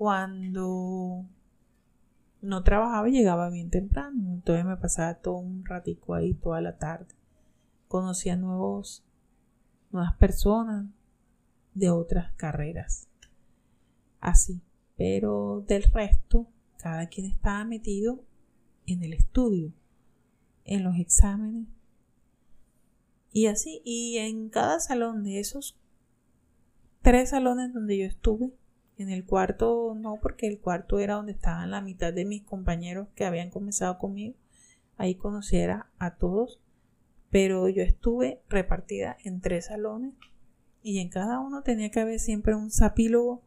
cuando 0.00 1.26
no 2.40 2.62
trabajaba 2.62 3.08
llegaba 3.08 3.50
bien 3.50 3.68
temprano, 3.68 4.32
entonces 4.32 4.64
me 4.64 4.78
pasaba 4.78 5.16
todo 5.16 5.34
un 5.34 5.62
ratico 5.62 6.14
ahí 6.14 6.32
toda 6.32 6.62
la 6.62 6.78
tarde, 6.78 7.14
conocía 7.86 8.34
nuevos, 8.34 9.04
nuevas 9.90 10.16
personas 10.16 10.86
de 11.74 11.90
otras 11.90 12.32
carreras, 12.36 13.10
así. 14.22 14.62
Pero 14.96 15.66
del 15.68 15.82
resto, 15.82 16.46
cada 16.78 17.08
quien 17.08 17.26
estaba 17.26 17.62
metido 17.66 18.24
en 18.86 19.02
el 19.02 19.12
estudio, 19.12 19.70
en 20.64 20.82
los 20.82 20.96
exámenes. 20.96 21.68
Y 23.34 23.48
así, 23.48 23.82
y 23.84 24.16
en 24.16 24.48
cada 24.48 24.80
salón 24.80 25.24
de 25.24 25.40
esos 25.40 25.78
tres 27.02 27.28
salones 27.28 27.74
donde 27.74 27.98
yo 27.98 28.06
estuve, 28.06 28.54
en 29.00 29.10
el 29.10 29.24
cuarto 29.24 29.94
no, 29.96 30.18
porque 30.20 30.46
el 30.46 30.58
cuarto 30.58 30.98
era 30.98 31.14
donde 31.14 31.32
estaban 31.32 31.70
la 31.70 31.80
mitad 31.80 32.12
de 32.12 32.26
mis 32.26 32.42
compañeros 32.42 33.08
que 33.14 33.24
habían 33.24 33.50
comenzado 33.50 33.98
conmigo. 33.98 34.34
Ahí 34.96 35.14
conociera 35.14 35.90
a 35.98 36.16
todos, 36.16 36.60
pero 37.30 37.68
yo 37.68 37.82
estuve 37.82 38.42
repartida 38.48 39.16
en 39.24 39.40
tres 39.40 39.66
salones 39.66 40.14
y 40.82 40.98
en 40.98 41.08
cada 41.08 41.40
uno 41.40 41.62
tenía 41.62 41.90
que 41.90 42.00
haber 42.00 42.20
siempre 42.20 42.54
un 42.54 42.70
sapílogo 42.70 43.42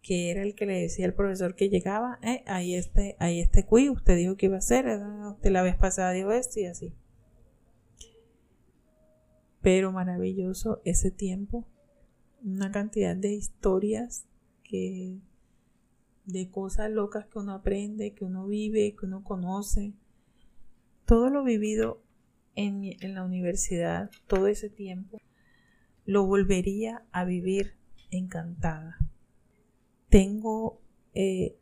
que 0.00 0.30
era 0.30 0.42
el 0.42 0.54
que 0.54 0.66
le 0.66 0.80
decía 0.80 1.04
al 1.04 1.14
profesor 1.14 1.56
que 1.56 1.68
llegaba, 1.68 2.18
eh, 2.22 2.44
ahí 2.46 2.74
este, 2.74 3.16
ahí 3.18 3.40
este 3.40 3.66
quiz, 3.66 3.90
usted 3.90 4.16
dijo 4.16 4.36
que 4.36 4.46
iba 4.46 4.54
a 4.54 4.58
hacer, 4.58 4.86
usted 4.86 5.50
la 5.50 5.62
vez 5.62 5.76
pasada 5.76 6.12
dijo 6.12 6.30
esto 6.30 6.60
y 6.60 6.66
así. 6.66 6.94
Pero 9.60 9.90
maravilloso 9.90 10.80
ese 10.84 11.10
tiempo, 11.10 11.66
una 12.44 12.70
cantidad 12.70 13.16
de 13.16 13.32
historias 13.32 14.26
que 14.68 15.18
de 16.24 16.50
cosas 16.50 16.90
locas 16.90 17.26
que 17.26 17.38
uno 17.38 17.52
aprende, 17.52 18.14
que 18.14 18.24
uno 18.24 18.46
vive, 18.46 18.96
que 18.98 19.06
uno 19.06 19.22
conoce. 19.22 19.92
Todo 21.04 21.30
lo 21.30 21.44
vivido 21.44 22.02
en, 22.54 22.84
en 22.84 23.14
la 23.14 23.24
universidad, 23.24 24.10
todo 24.26 24.48
ese 24.48 24.68
tiempo, 24.68 25.18
lo 26.04 26.26
volvería 26.26 27.04
a 27.12 27.24
vivir 27.24 27.74
encantada 28.10 28.98
tengo 30.08 30.80
eh, 31.14 31.58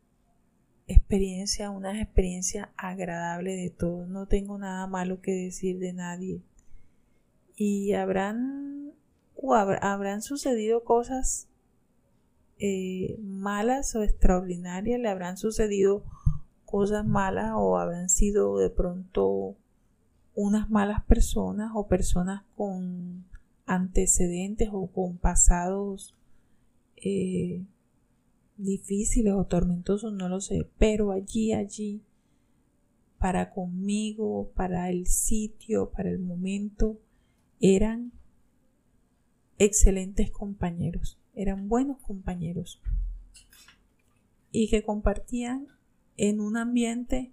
experiencia, 0.86 1.70
una 1.70 2.00
experiencia 2.00 2.72
agradable 2.76 3.56
de 3.56 3.70
todo, 3.70 4.06
no 4.06 4.26
tengo 4.26 4.58
nada 4.58 4.86
malo 4.86 5.20
que 5.20 5.32
decir 5.32 5.78
de 5.78 5.92
nadie. 5.92 6.42
Y 7.56 7.92
habrán, 7.94 8.92
o 9.34 9.54
habrán 9.54 10.22
sucedido 10.22 10.84
cosas 10.84 11.48
eh, 12.58 13.18
malas 13.20 13.94
o 13.94 14.02
extraordinarias, 14.02 15.00
le 15.00 15.08
habrán 15.08 15.36
sucedido 15.36 16.04
cosas 16.64 17.06
malas 17.06 17.52
o 17.56 17.78
habrán 17.78 18.08
sido 18.08 18.58
de 18.58 18.70
pronto 18.70 19.56
unas 20.34 20.70
malas 20.70 21.04
personas 21.04 21.70
o 21.74 21.86
personas 21.86 22.42
con 22.56 23.24
antecedentes 23.66 24.68
o 24.72 24.86
con 24.88 25.16
pasados 25.16 26.14
eh, 26.96 27.62
difíciles 28.56 29.34
o 29.34 29.44
tormentosos, 29.44 30.12
no 30.12 30.28
lo 30.28 30.40
sé, 30.40 30.66
pero 30.78 31.12
allí, 31.12 31.52
allí, 31.52 32.02
para 33.18 33.50
conmigo, 33.50 34.50
para 34.54 34.90
el 34.90 35.06
sitio, 35.06 35.90
para 35.90 36.10
el 36.10 36.18
momento, 36.18 36.98
eran 37.60 38.12
excelentes 39.58 40.30
compañeros, 40.30 41.18
eran 41.34 41.68
buenos 41.68 41.98
compañeros 42.00 42.80
y 44.52 44.68
que 44.68 44.82
compartían 44.82 45.66
en 46.16 46.40
un 46.40 46.56
ambiente 46.56 47.32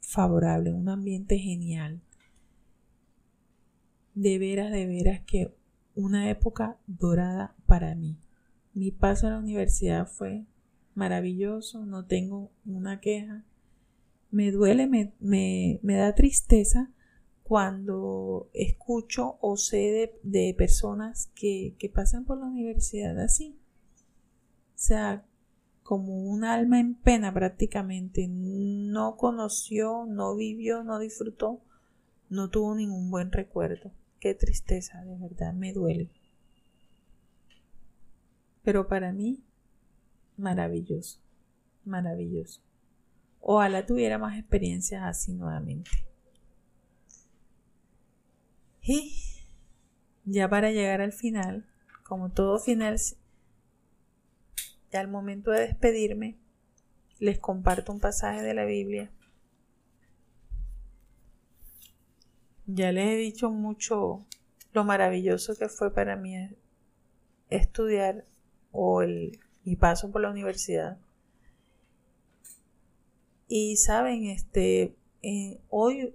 favorable, 0.00 0.72
un 0.72 0.88
ambiente 0.88 1.38
genial. 1.38 2.00
De 4.14 4.38
veras, 4.38 4.70
de 4.70 4.86
veras 4.86 5.20
que 5.26 5.52
una 5.94 6.30
época 6.30 6.78
dorada 6.86 7.54
para 7.66 7.94
mí. 7.94 8.16
Mi 8.74 8.90
paso 8.90 9.26
a 9.26 9.30
la 9.30 9.38
universidad 9.38 10.06
fue 10.06 10.44
maravilloso, 10.94 11.84
no 11.84 12.04
tengo 12.04 12.50
una 12.64 13.00
queja. 13.00 13.44
Me 14.30 14.50
duele, 14.50 14.86
me, 14.86 15.80
da 15.82 16.14
tristeza 16.14 16.90
cuando 17.44 18.50
escucho 18.52 19.38
o 19.40 19.56
sé 19.56 20.18
de, 20.22 20.54
personas 20.58 21.30
que, 21.36 21.76
que, 21.78 21.88
pasan 21.88 22.24
por 22.24 22.38
la 22.38 22.46
universidad 22.46 23.18
así. 23.20 23.56
O 24.74 24.78
sea, 24.78 25.24
como 25.84 26.24
un 26.24 26.42
alma 26.44 26.80
en 26.80 26.94
pena 26.96 27.32
prácticamente. 27.32 28.26
No 28.28 29.16
conoció, 29.16 30.04
no 30.06 30.34
vivió, 30.34 30.82
no 30.82 30.98
disfrutó, 30.98 31.60
no 32.28 32.50
tuvo 32.50 32.74
ningún 32.74 33.10
buen 33.10 33.30
recuerdo 33.30 33.92
qué 34.24 34.34
tristeza, 34.34 35.04
de 35.04 35.18
verdad 35.18 35.52
me 35.52 35.74
duele. 35.74 36.08
Pero 38.62 38.88
para 38.88 39.12
mí, 39.12 39.44
maravilloso, 40.38 41.20
maravilloso. 41.84 42.62
Ojalá 43.38 43.84
tuviera 43.84 44.16
más 44.16 44.38
experiencias 44.38 45.02
así 45.02 45.34
nuevamente. 45.34 45.90
Y 48.84 49.14
ya 50.24 50.48
para 50.48 50.70
llegar 50.70 51.00
al 51.00 51.12
final, 51.12 51.66
como 52.02 52.30
todo 52.30 52.58
final, 52.58 53.00
ya 54.92 55.00
al 55.00 55.08
momento 55.08 55.50
de 55.50 55.62
despedirme, 55.62 56.36
les 57.18 57.38
comparto 57.38 57.92
un 57.92 58.00
pasaje 58.00 58.42
de 58.42 58.52
la 58.52 58.66
Biblia. 58.66 59.10
Ya 62.66 62.92
les 62.92 63.06
he 63.06 63.16
dicho 63.16 63.50
mucho 63.50 64.26
lo 64.72 64.84
maravilloso 64.84 65.56
que 65.56 65.68
fue 65.68 65.92
para 65.92 66.16
mí 66.16 66.36
estudiar 67.48 68.26
o 68.72 69.02
el, 69.02 69.40
paso 69.78 70.10
por 70.10 70.20
la 70.20 70.30
universidad. 70.30 70.98
Y 73.48 73.76
saben, 73.76 74.26
este, 74.26 74.94
eh, 75.22 75.60
hoy 75.70 76.14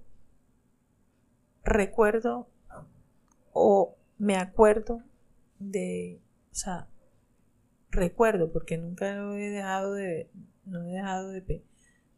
recuerdo 1.63 2.47
o 3.53 3.95
me 4.17 4.35
acuerdo 4.35 5.03
de, 5.59 6.21
o 6.51 6.55
sea, 6.55 6.87
recuerdo 7.91 8.51
porque 8.51 8.77
nunca 8.77 9.09
he 9.37 9.49
dejado 9.49 9.93
de, 9.93 10.29
no 10.65 10.83
he 10.83 10.91
dejado 10.91 11.29
de, 11.29 11.63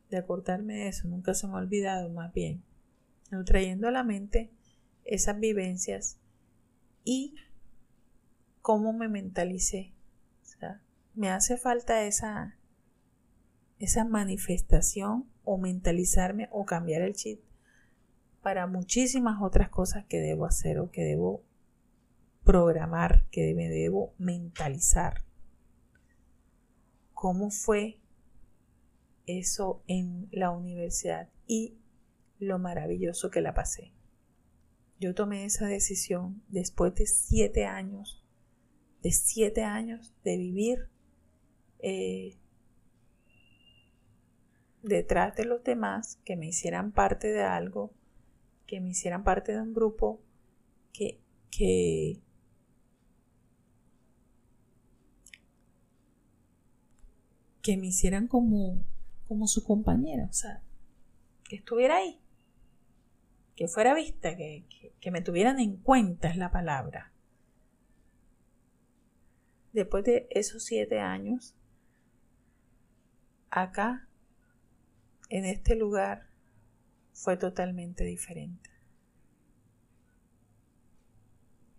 de 0.09 0.17
acordarme 0.17 0.75
de 0.75 0.88
eso, 0.89 1.07
nunca 1.07 1.34
se 1.34 1.47
me 1.47 1.53
ha 1.53 1.57
olvidado 1.57 2.09
más 2.09 2.34
bien, 2.34 2.63
trayendo 3.45 3.88
a 3.88 3.91
la 3.91 4.03
mente 4.03 4.51
esas 5.05 5.39
vivencias 5.39 6.17
y 7.03 7.36
cómo 8.61 8.93
me 8.93 9.07
mentalicé. 9.07 9.93
O 10.43 10.45
sea, 10.45 10.82
me 11.15 11.29
hace 11.29 11.57
falta 11.57 12.03
esa, 12.03 12.57
esa 13.79 14.05
manifestación 14.05 15.29
o 15.43 15.57
mentalizarme 15.57 16.49
o 16.51 16.65
cambiar 16.65 17.01
el 17.01 17.13
chip 17.13 17.41
para 18.41 18.67
muchísimas 18.67 19.41
otras 19.41 19.69
cosas 19.69 20.05
que 20.05 20.19
debo 20.19 20.45
hacer 20.45 20.79
o 20.79 20.91
que 20.91 21.03
debo 21.03 21.43
programar, 22.43 23.27
que 23.29 23.53
me 23.53 23.69
debo 23.69 24.13
mentalizar. 24.17 25.23
¿Cómo 27.13 27.51
fue 27.51 27.99
eso 29.27 29.83
en 29.87 30.27
la 30.31 30.49
universidad 30.49 31.29
y 31.45 31.77
lo 32.39 32.57
maravilloso 32.57 33.29
que 33.29 33.41
la 33.41 33.53
pasé? 33.53 33.93
Yo 34.99 35.13
tomé 35.13 35.45
esa 35.45 35.67
decisión 35.67 36.43
después 36.47 36.95
de 36.95 37.05
siete 37.05 37.65
años, 37.65 38.23
de 39.03 39.11
siete 39.11 39.63
años 39.63 40.13
de 40.23 40.37
vivir 40.37 40.89
eh, 41.79 42.37
detrás 44.83 45.35
de 45.35 45.45
los 45.45 45.63
demás, 45.63 46.19
que 46.25 46.35
me 46.35 46.47
hicieran 46.47 46.91
parte 46.91 47.31
de 47.31 47.43
algo, 47.43 47.93
que 48.72 48.80
me 48.80 48.91
hicieran 48.91 49.26
parte 49.26 49.51
de 49.51 49.59
un 49.59 49.74
grupo, 49.74 50.22
que, 50.93 51.19
que 51.49 52.22
que 57.61 57.76
me 57.76 57.88
hicieran 57.88 58.30
como, 58.30 58.82
como 59.28 59.47
su 59.47 59.65
compañera, 59.65 60.26
o 60.30 60.32
sea, 60.32 60.63
que 61.43 61.57
estuviera 61.57 61.97
ahí, 61.97 62.22
que 63.57 63.67
fuera 63.67 63.93
vista, 63.93 64.38
que, 64.38 64.63
que 65.01 65.11
me 65.11 65.19
tuvieran 65.19 65.59
en 65.59 65.76
cuenta 65.76 66.30
es 66.30 66.38
la 66.38 66.49
palabra. 66.49 67.11
Después 69.74 70.05
de 70.05 70.30
esos 70.30 70.63
siete 70.63 71.01
años, 71.01 71.57
acá, 73.49 74.07
en 75.28 75.43
este 75.43 75.76
lugar, 75.76 76.30
fue 77.22 77.38
totalmente 77.38 78.03
diferente. 78.03 78.72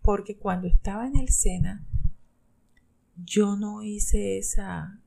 Porque 0.01 0.37
cuando 0.37 0.69
estaba 0.69 1.05
en 1.05 1.17
el 1.17 1.27
Sena, 1.29 1.85
yo 3.17 3.57
no 3.57 3.83
hice 3.83 4.37
esa 4.37 5.01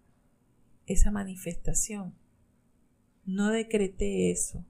esa 0.84 1.10
manifestación. 1.10 2.14
No 3.24 3.48
decreté 3.48 4.30
eso. 4.30 4.62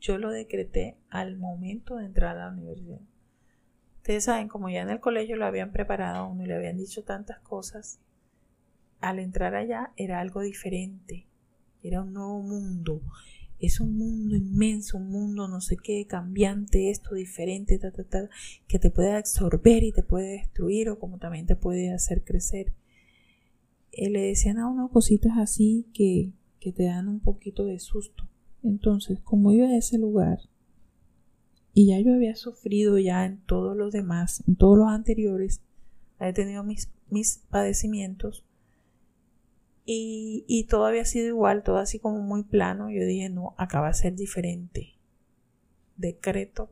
Yo 0.00 0.16
lo 0.16 0.30
decreté 0.30 0.96
al 1.10 1.36
momento 1.36 1.96
de 1.96 2.06
entrar 2.06 2.38
a 2.38 2.46
la 2.46 2.52
universidad. 2.52 3.00
Ustedes 3.96 4.24
saben, 4.24 4.48
como 4.48 4.70
ya 4.70 4.80
en 4.80 4.90
el 4.90 5.00
colegio 5.00 5.36
lo 5.36 5.44
habían 5.44 5.70
preparado 5.70 6.16
a 6.16 6.26
uno 6.26 6.44
y 6.44 6.46
le 6.46 6.54
habían 6.54 6.78
dicho 6.78 7.04
tantas 7.04 7.40
cosas, 7.40 8.00
al 9.00 9.18
entrar 9.18 9.54
allá 9.54 9.92
era 9.96 10.20
algo 10.20 10.40
diferente. 10.40 11.26
Era 11.82 12.00
un 12.00 12.14
nuevo 12.14 12.40
mundo. 12.40 13.02
Es 13.64 13.80
un 13.80 13.96
mundo 13.96 14.36
inmenso, 14.36 14.98
un 14.98 15.08
mundo 15.08 15.48
no 15.48 15.62
sé 15.62 15.78
qué, 15.82 16.06
cambiante, 16.06 16.90
esto 16.90 17.14
diferente, 17.14 17.80
que 18.68 18.78
te 18.78 18.90
puede 18.90 19.12
absorber 19.12 19.82
y 19.82 19.92
te 19.92 20.02
puede 20.02 20.32
destruir 20.32 20.90
o 20.90 20.98
como 20.98 21.16
también 21.18 21.46
te 21.46 21.56
puede 21.56 21.90
hacer 21.90 22.24
crecer. 22.24 22.74
Eh, 23.92 24.10
le 24.10 24.20
decían 24.20 24.58
a 24.58 24.68
uno 24.68 24.90
cositas 24.90 25.38
así 25.38 25.86
que, 25.94 26.34
que 26.60 26.72
te 26.72 26.84
dan 26.84 27.08
un 27.08 27.20
poquito 27.20 27.64
de 27.64 27.78
susto. 27.78 28.28
Entonces, 28.62 29.18
como 29.20 29.50
iba 29.50 29.66
a 29.66 29.78
ese 29.78 29.96
lugar 29.96 30.40
y 31.72 31.86
ya 31.86 32.00
yo 32.00 32.12
había 32.12 32.36
sufrido 32.36 32.98
ya 32.98 33.24
en 33.24 33.38
todos 33.46 33.74
los 33.74 33.92
demás, 33.92 34.44
en 34.46 34.56
todos 34.56 34.76
los 34.76 34.88
anteriores, 34.88 35.62
he 36.20 36.34
tenido 36.34 36.64
mis, 36.64 36.90
mis 37.08 37.38
padecimientos 37.48 38.44
y, 39.86 40.66
todo 40.70 40.86
había 40.86 41.04
sido 41.04 41.26
igual, 41.28 41.62
todo 41.62 41.76
así 41.76 41.98
como 41.98 42.20
muy 42.20 42.44
plano, 42.44 42.90
yo 42.90 43.04
dije, 43.04 43.28
no, 43.28 43.54
acaba 43.58 43.88
de 43.88 43.94
ser 43.94 44.14
diferente. 44.14 44.94
Decreto 45.96 46.70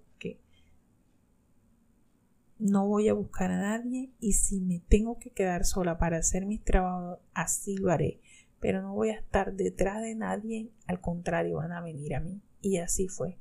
no 2.63 2.87
voy 2.87 3.09
a 3.09 3.15
buscar 3.15 3.51
a 3.51 3.59
nadie 3.59 4.13
y 4.21 4.35
si 4.35 4.61
me 4.61 4.79
tengo 4.79 5.19
que 5.19 5.31
quedar 5.31 5.65
sola 5.65 5.99
para 5.99 6.19
hacer 6.19 6.47
mis 6.47 6.63
trabajos, 6.63 7.19
así 7.35 7.77
lo 7.77 7.91
haré. 7.91 8.21
Pero 8.61 8.83
no 8.83 8.95
voy 8.95 9.11
a 9.11 9.19
estar 9.19 9.55
detrás 9.55 10.01
de 10.01 10.15
nadie, 10.15 10.71
al 10.87 11.01
contrario, 11.01 11.57
van 11.57 11.73
a 11.73 11.81
venir 11.81 12.15
a 12.15 12.21
mí. 12.21 12.41
Y 12.61 12.77
así 12.77 13.09
fue. 13.09 13.37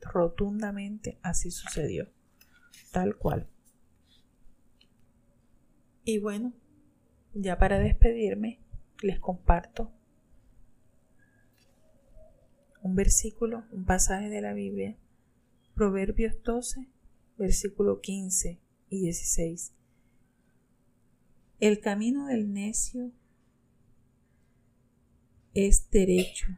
Rotundamente 0.00 1.20
así 1.22 1.52
sucedió. 1.52 2.08
Tal 2.90 3.16
cual. 3.16 3.46
Y 6.04 6.18
bueno, 6.18 6.52
ya 7.34 7.58
para 7.58 7.78
despedirme, 7.78 8.60
les 9.02 9.18
comparto 9.18 9.90
un 12.82 12.94
versículo, 12.94 13.64
un 13.70 13.84
pasaje 13.84 14.28
de 14.28 14.40
la 14.40 14.52
Biblia, 14.52 14.96
Proverbios 15.74 16.34
12, 16.42 16.88
versículo 17.38 18.00
15 18.00 18.60
y 18.90 19.00
16. 19.00 19.72
El 21.60 21.80
camino 21.80 22.26
del 22.26 22.52
necio 22.52 23.12
es 25.54 25.88
derecho 25.90 26.48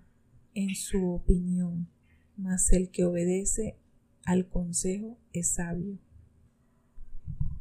en 0.55 0.75
su 0.75 1.11
opinión, 1.11 1.89
mas 2.37 2.73
el 2.73 2.91
que 2.91 3.05
obedece 3.05 3.77
al 4.25 4.49
consejo 4.49 5.19
es 5.33 5.51
sabio. 5.55 5.99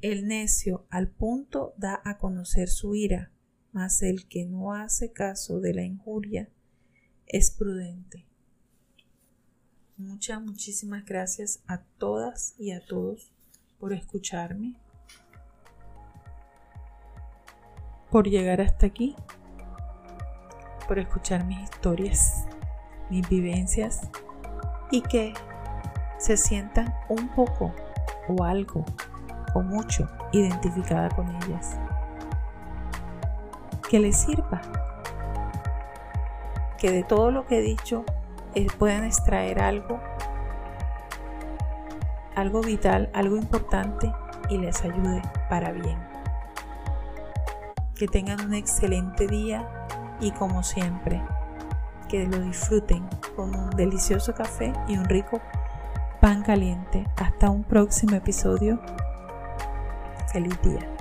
El 0.04 0.28
necio 0.28 0.86
al 0.90 1.08
punto 1.08 1.74
da 1.78 2.02
a 2.04 2.18
conocer 2.18 2.68
su 2.68 2.94
ira, 2.94 3.32
mas 3.72 4.02
el 4.02 4.28
que 4.28 4.44
no 4.44 4.74
hace 4.74 5.14
caso 5.14 5.62
de 5.62 5.74
la 5.74 5.84
injuria 5.84 6.50
es 7.26 7.52
prudente. 7.52 8.28
Muchas, 9.96 10.42
muchísimas 10.42 11.06
gracias 11.06 11.64
a 11.68 11.84
todas 11.84 12.54
y 12.60 12.72
a 12.72 12.86
todos 12.86 13.32
por 13.80 13.94
escucharme, 13.94 14.76
por 18.12 18.28
llegar 18.28 18.60
hasta 18.60 18.88
aquí, 18.88 19.16
por 20.86 21.00
escuchar 21.00 21.46
mis 21.46 21.62
historias, 21.62 22.46
mis 23.10 23.30
vivencias 23.30 24.02
y 24.92 25.02
que 25.02 25.34
se 26.20 26.36
sientan 26.36 26.94
un 27.08 27.34
poco 27.34 27.74
o 28.28 28.44
algo 28.44 28.86
o 29.54 29.62
mucho 29.62 30.08
identificada 30.32 31.10
con 31.10 31.30
ellas. 31.44 31.78
Que 33.90 34.00
les 34.00 34.18
sirva. 34.18 34.62
Que 36.78 36.92
de 36.92 37.04
todo 37.04 37.32
lo 37.32 37.46
que 37.46 37.60
he 37.60 37.62
dicho 37.62 38.04
eh, 38.56 38.68
pueden 38.78 39.04
extraer 39.04 39.62
algo, 39.62 40.00
algo 42.36 42.62
vital, 42.62 43.10
algo 43.14 43.38
importante 43.38 44.12
y 44.50 44.58
les 44.58 44.84
ayude 44.84 45.22
para 45.50 45.72
bien. 45.72 45.98
Que 47.96 48.08
tengan 48.08 48.42
un 48.46 48.54
excelente 48.54 49.28
día 49.28 49.68
y 50.20 50.32
como 50.32 50.64
siempre, 50.64 51.22
que 52.10 52.28
lo 52.28 52.40
disfruten 52.40 53.08
con 53.36 53.56
un 53.56 53.70
delicioso 53.72 54.34
café 54.34 54.74
y 54.88 54.98
un 54.98 55.06
rico 55.06 55.42
pan 56.22 56.44
caliente. 56.44 57.08
Hasta 57.18 57.50
un 57.50 57.64
próximo 57.64 58.16
episodio. 58.16 58.80
Feliz 60.34 60.60
día. 60.64 60.93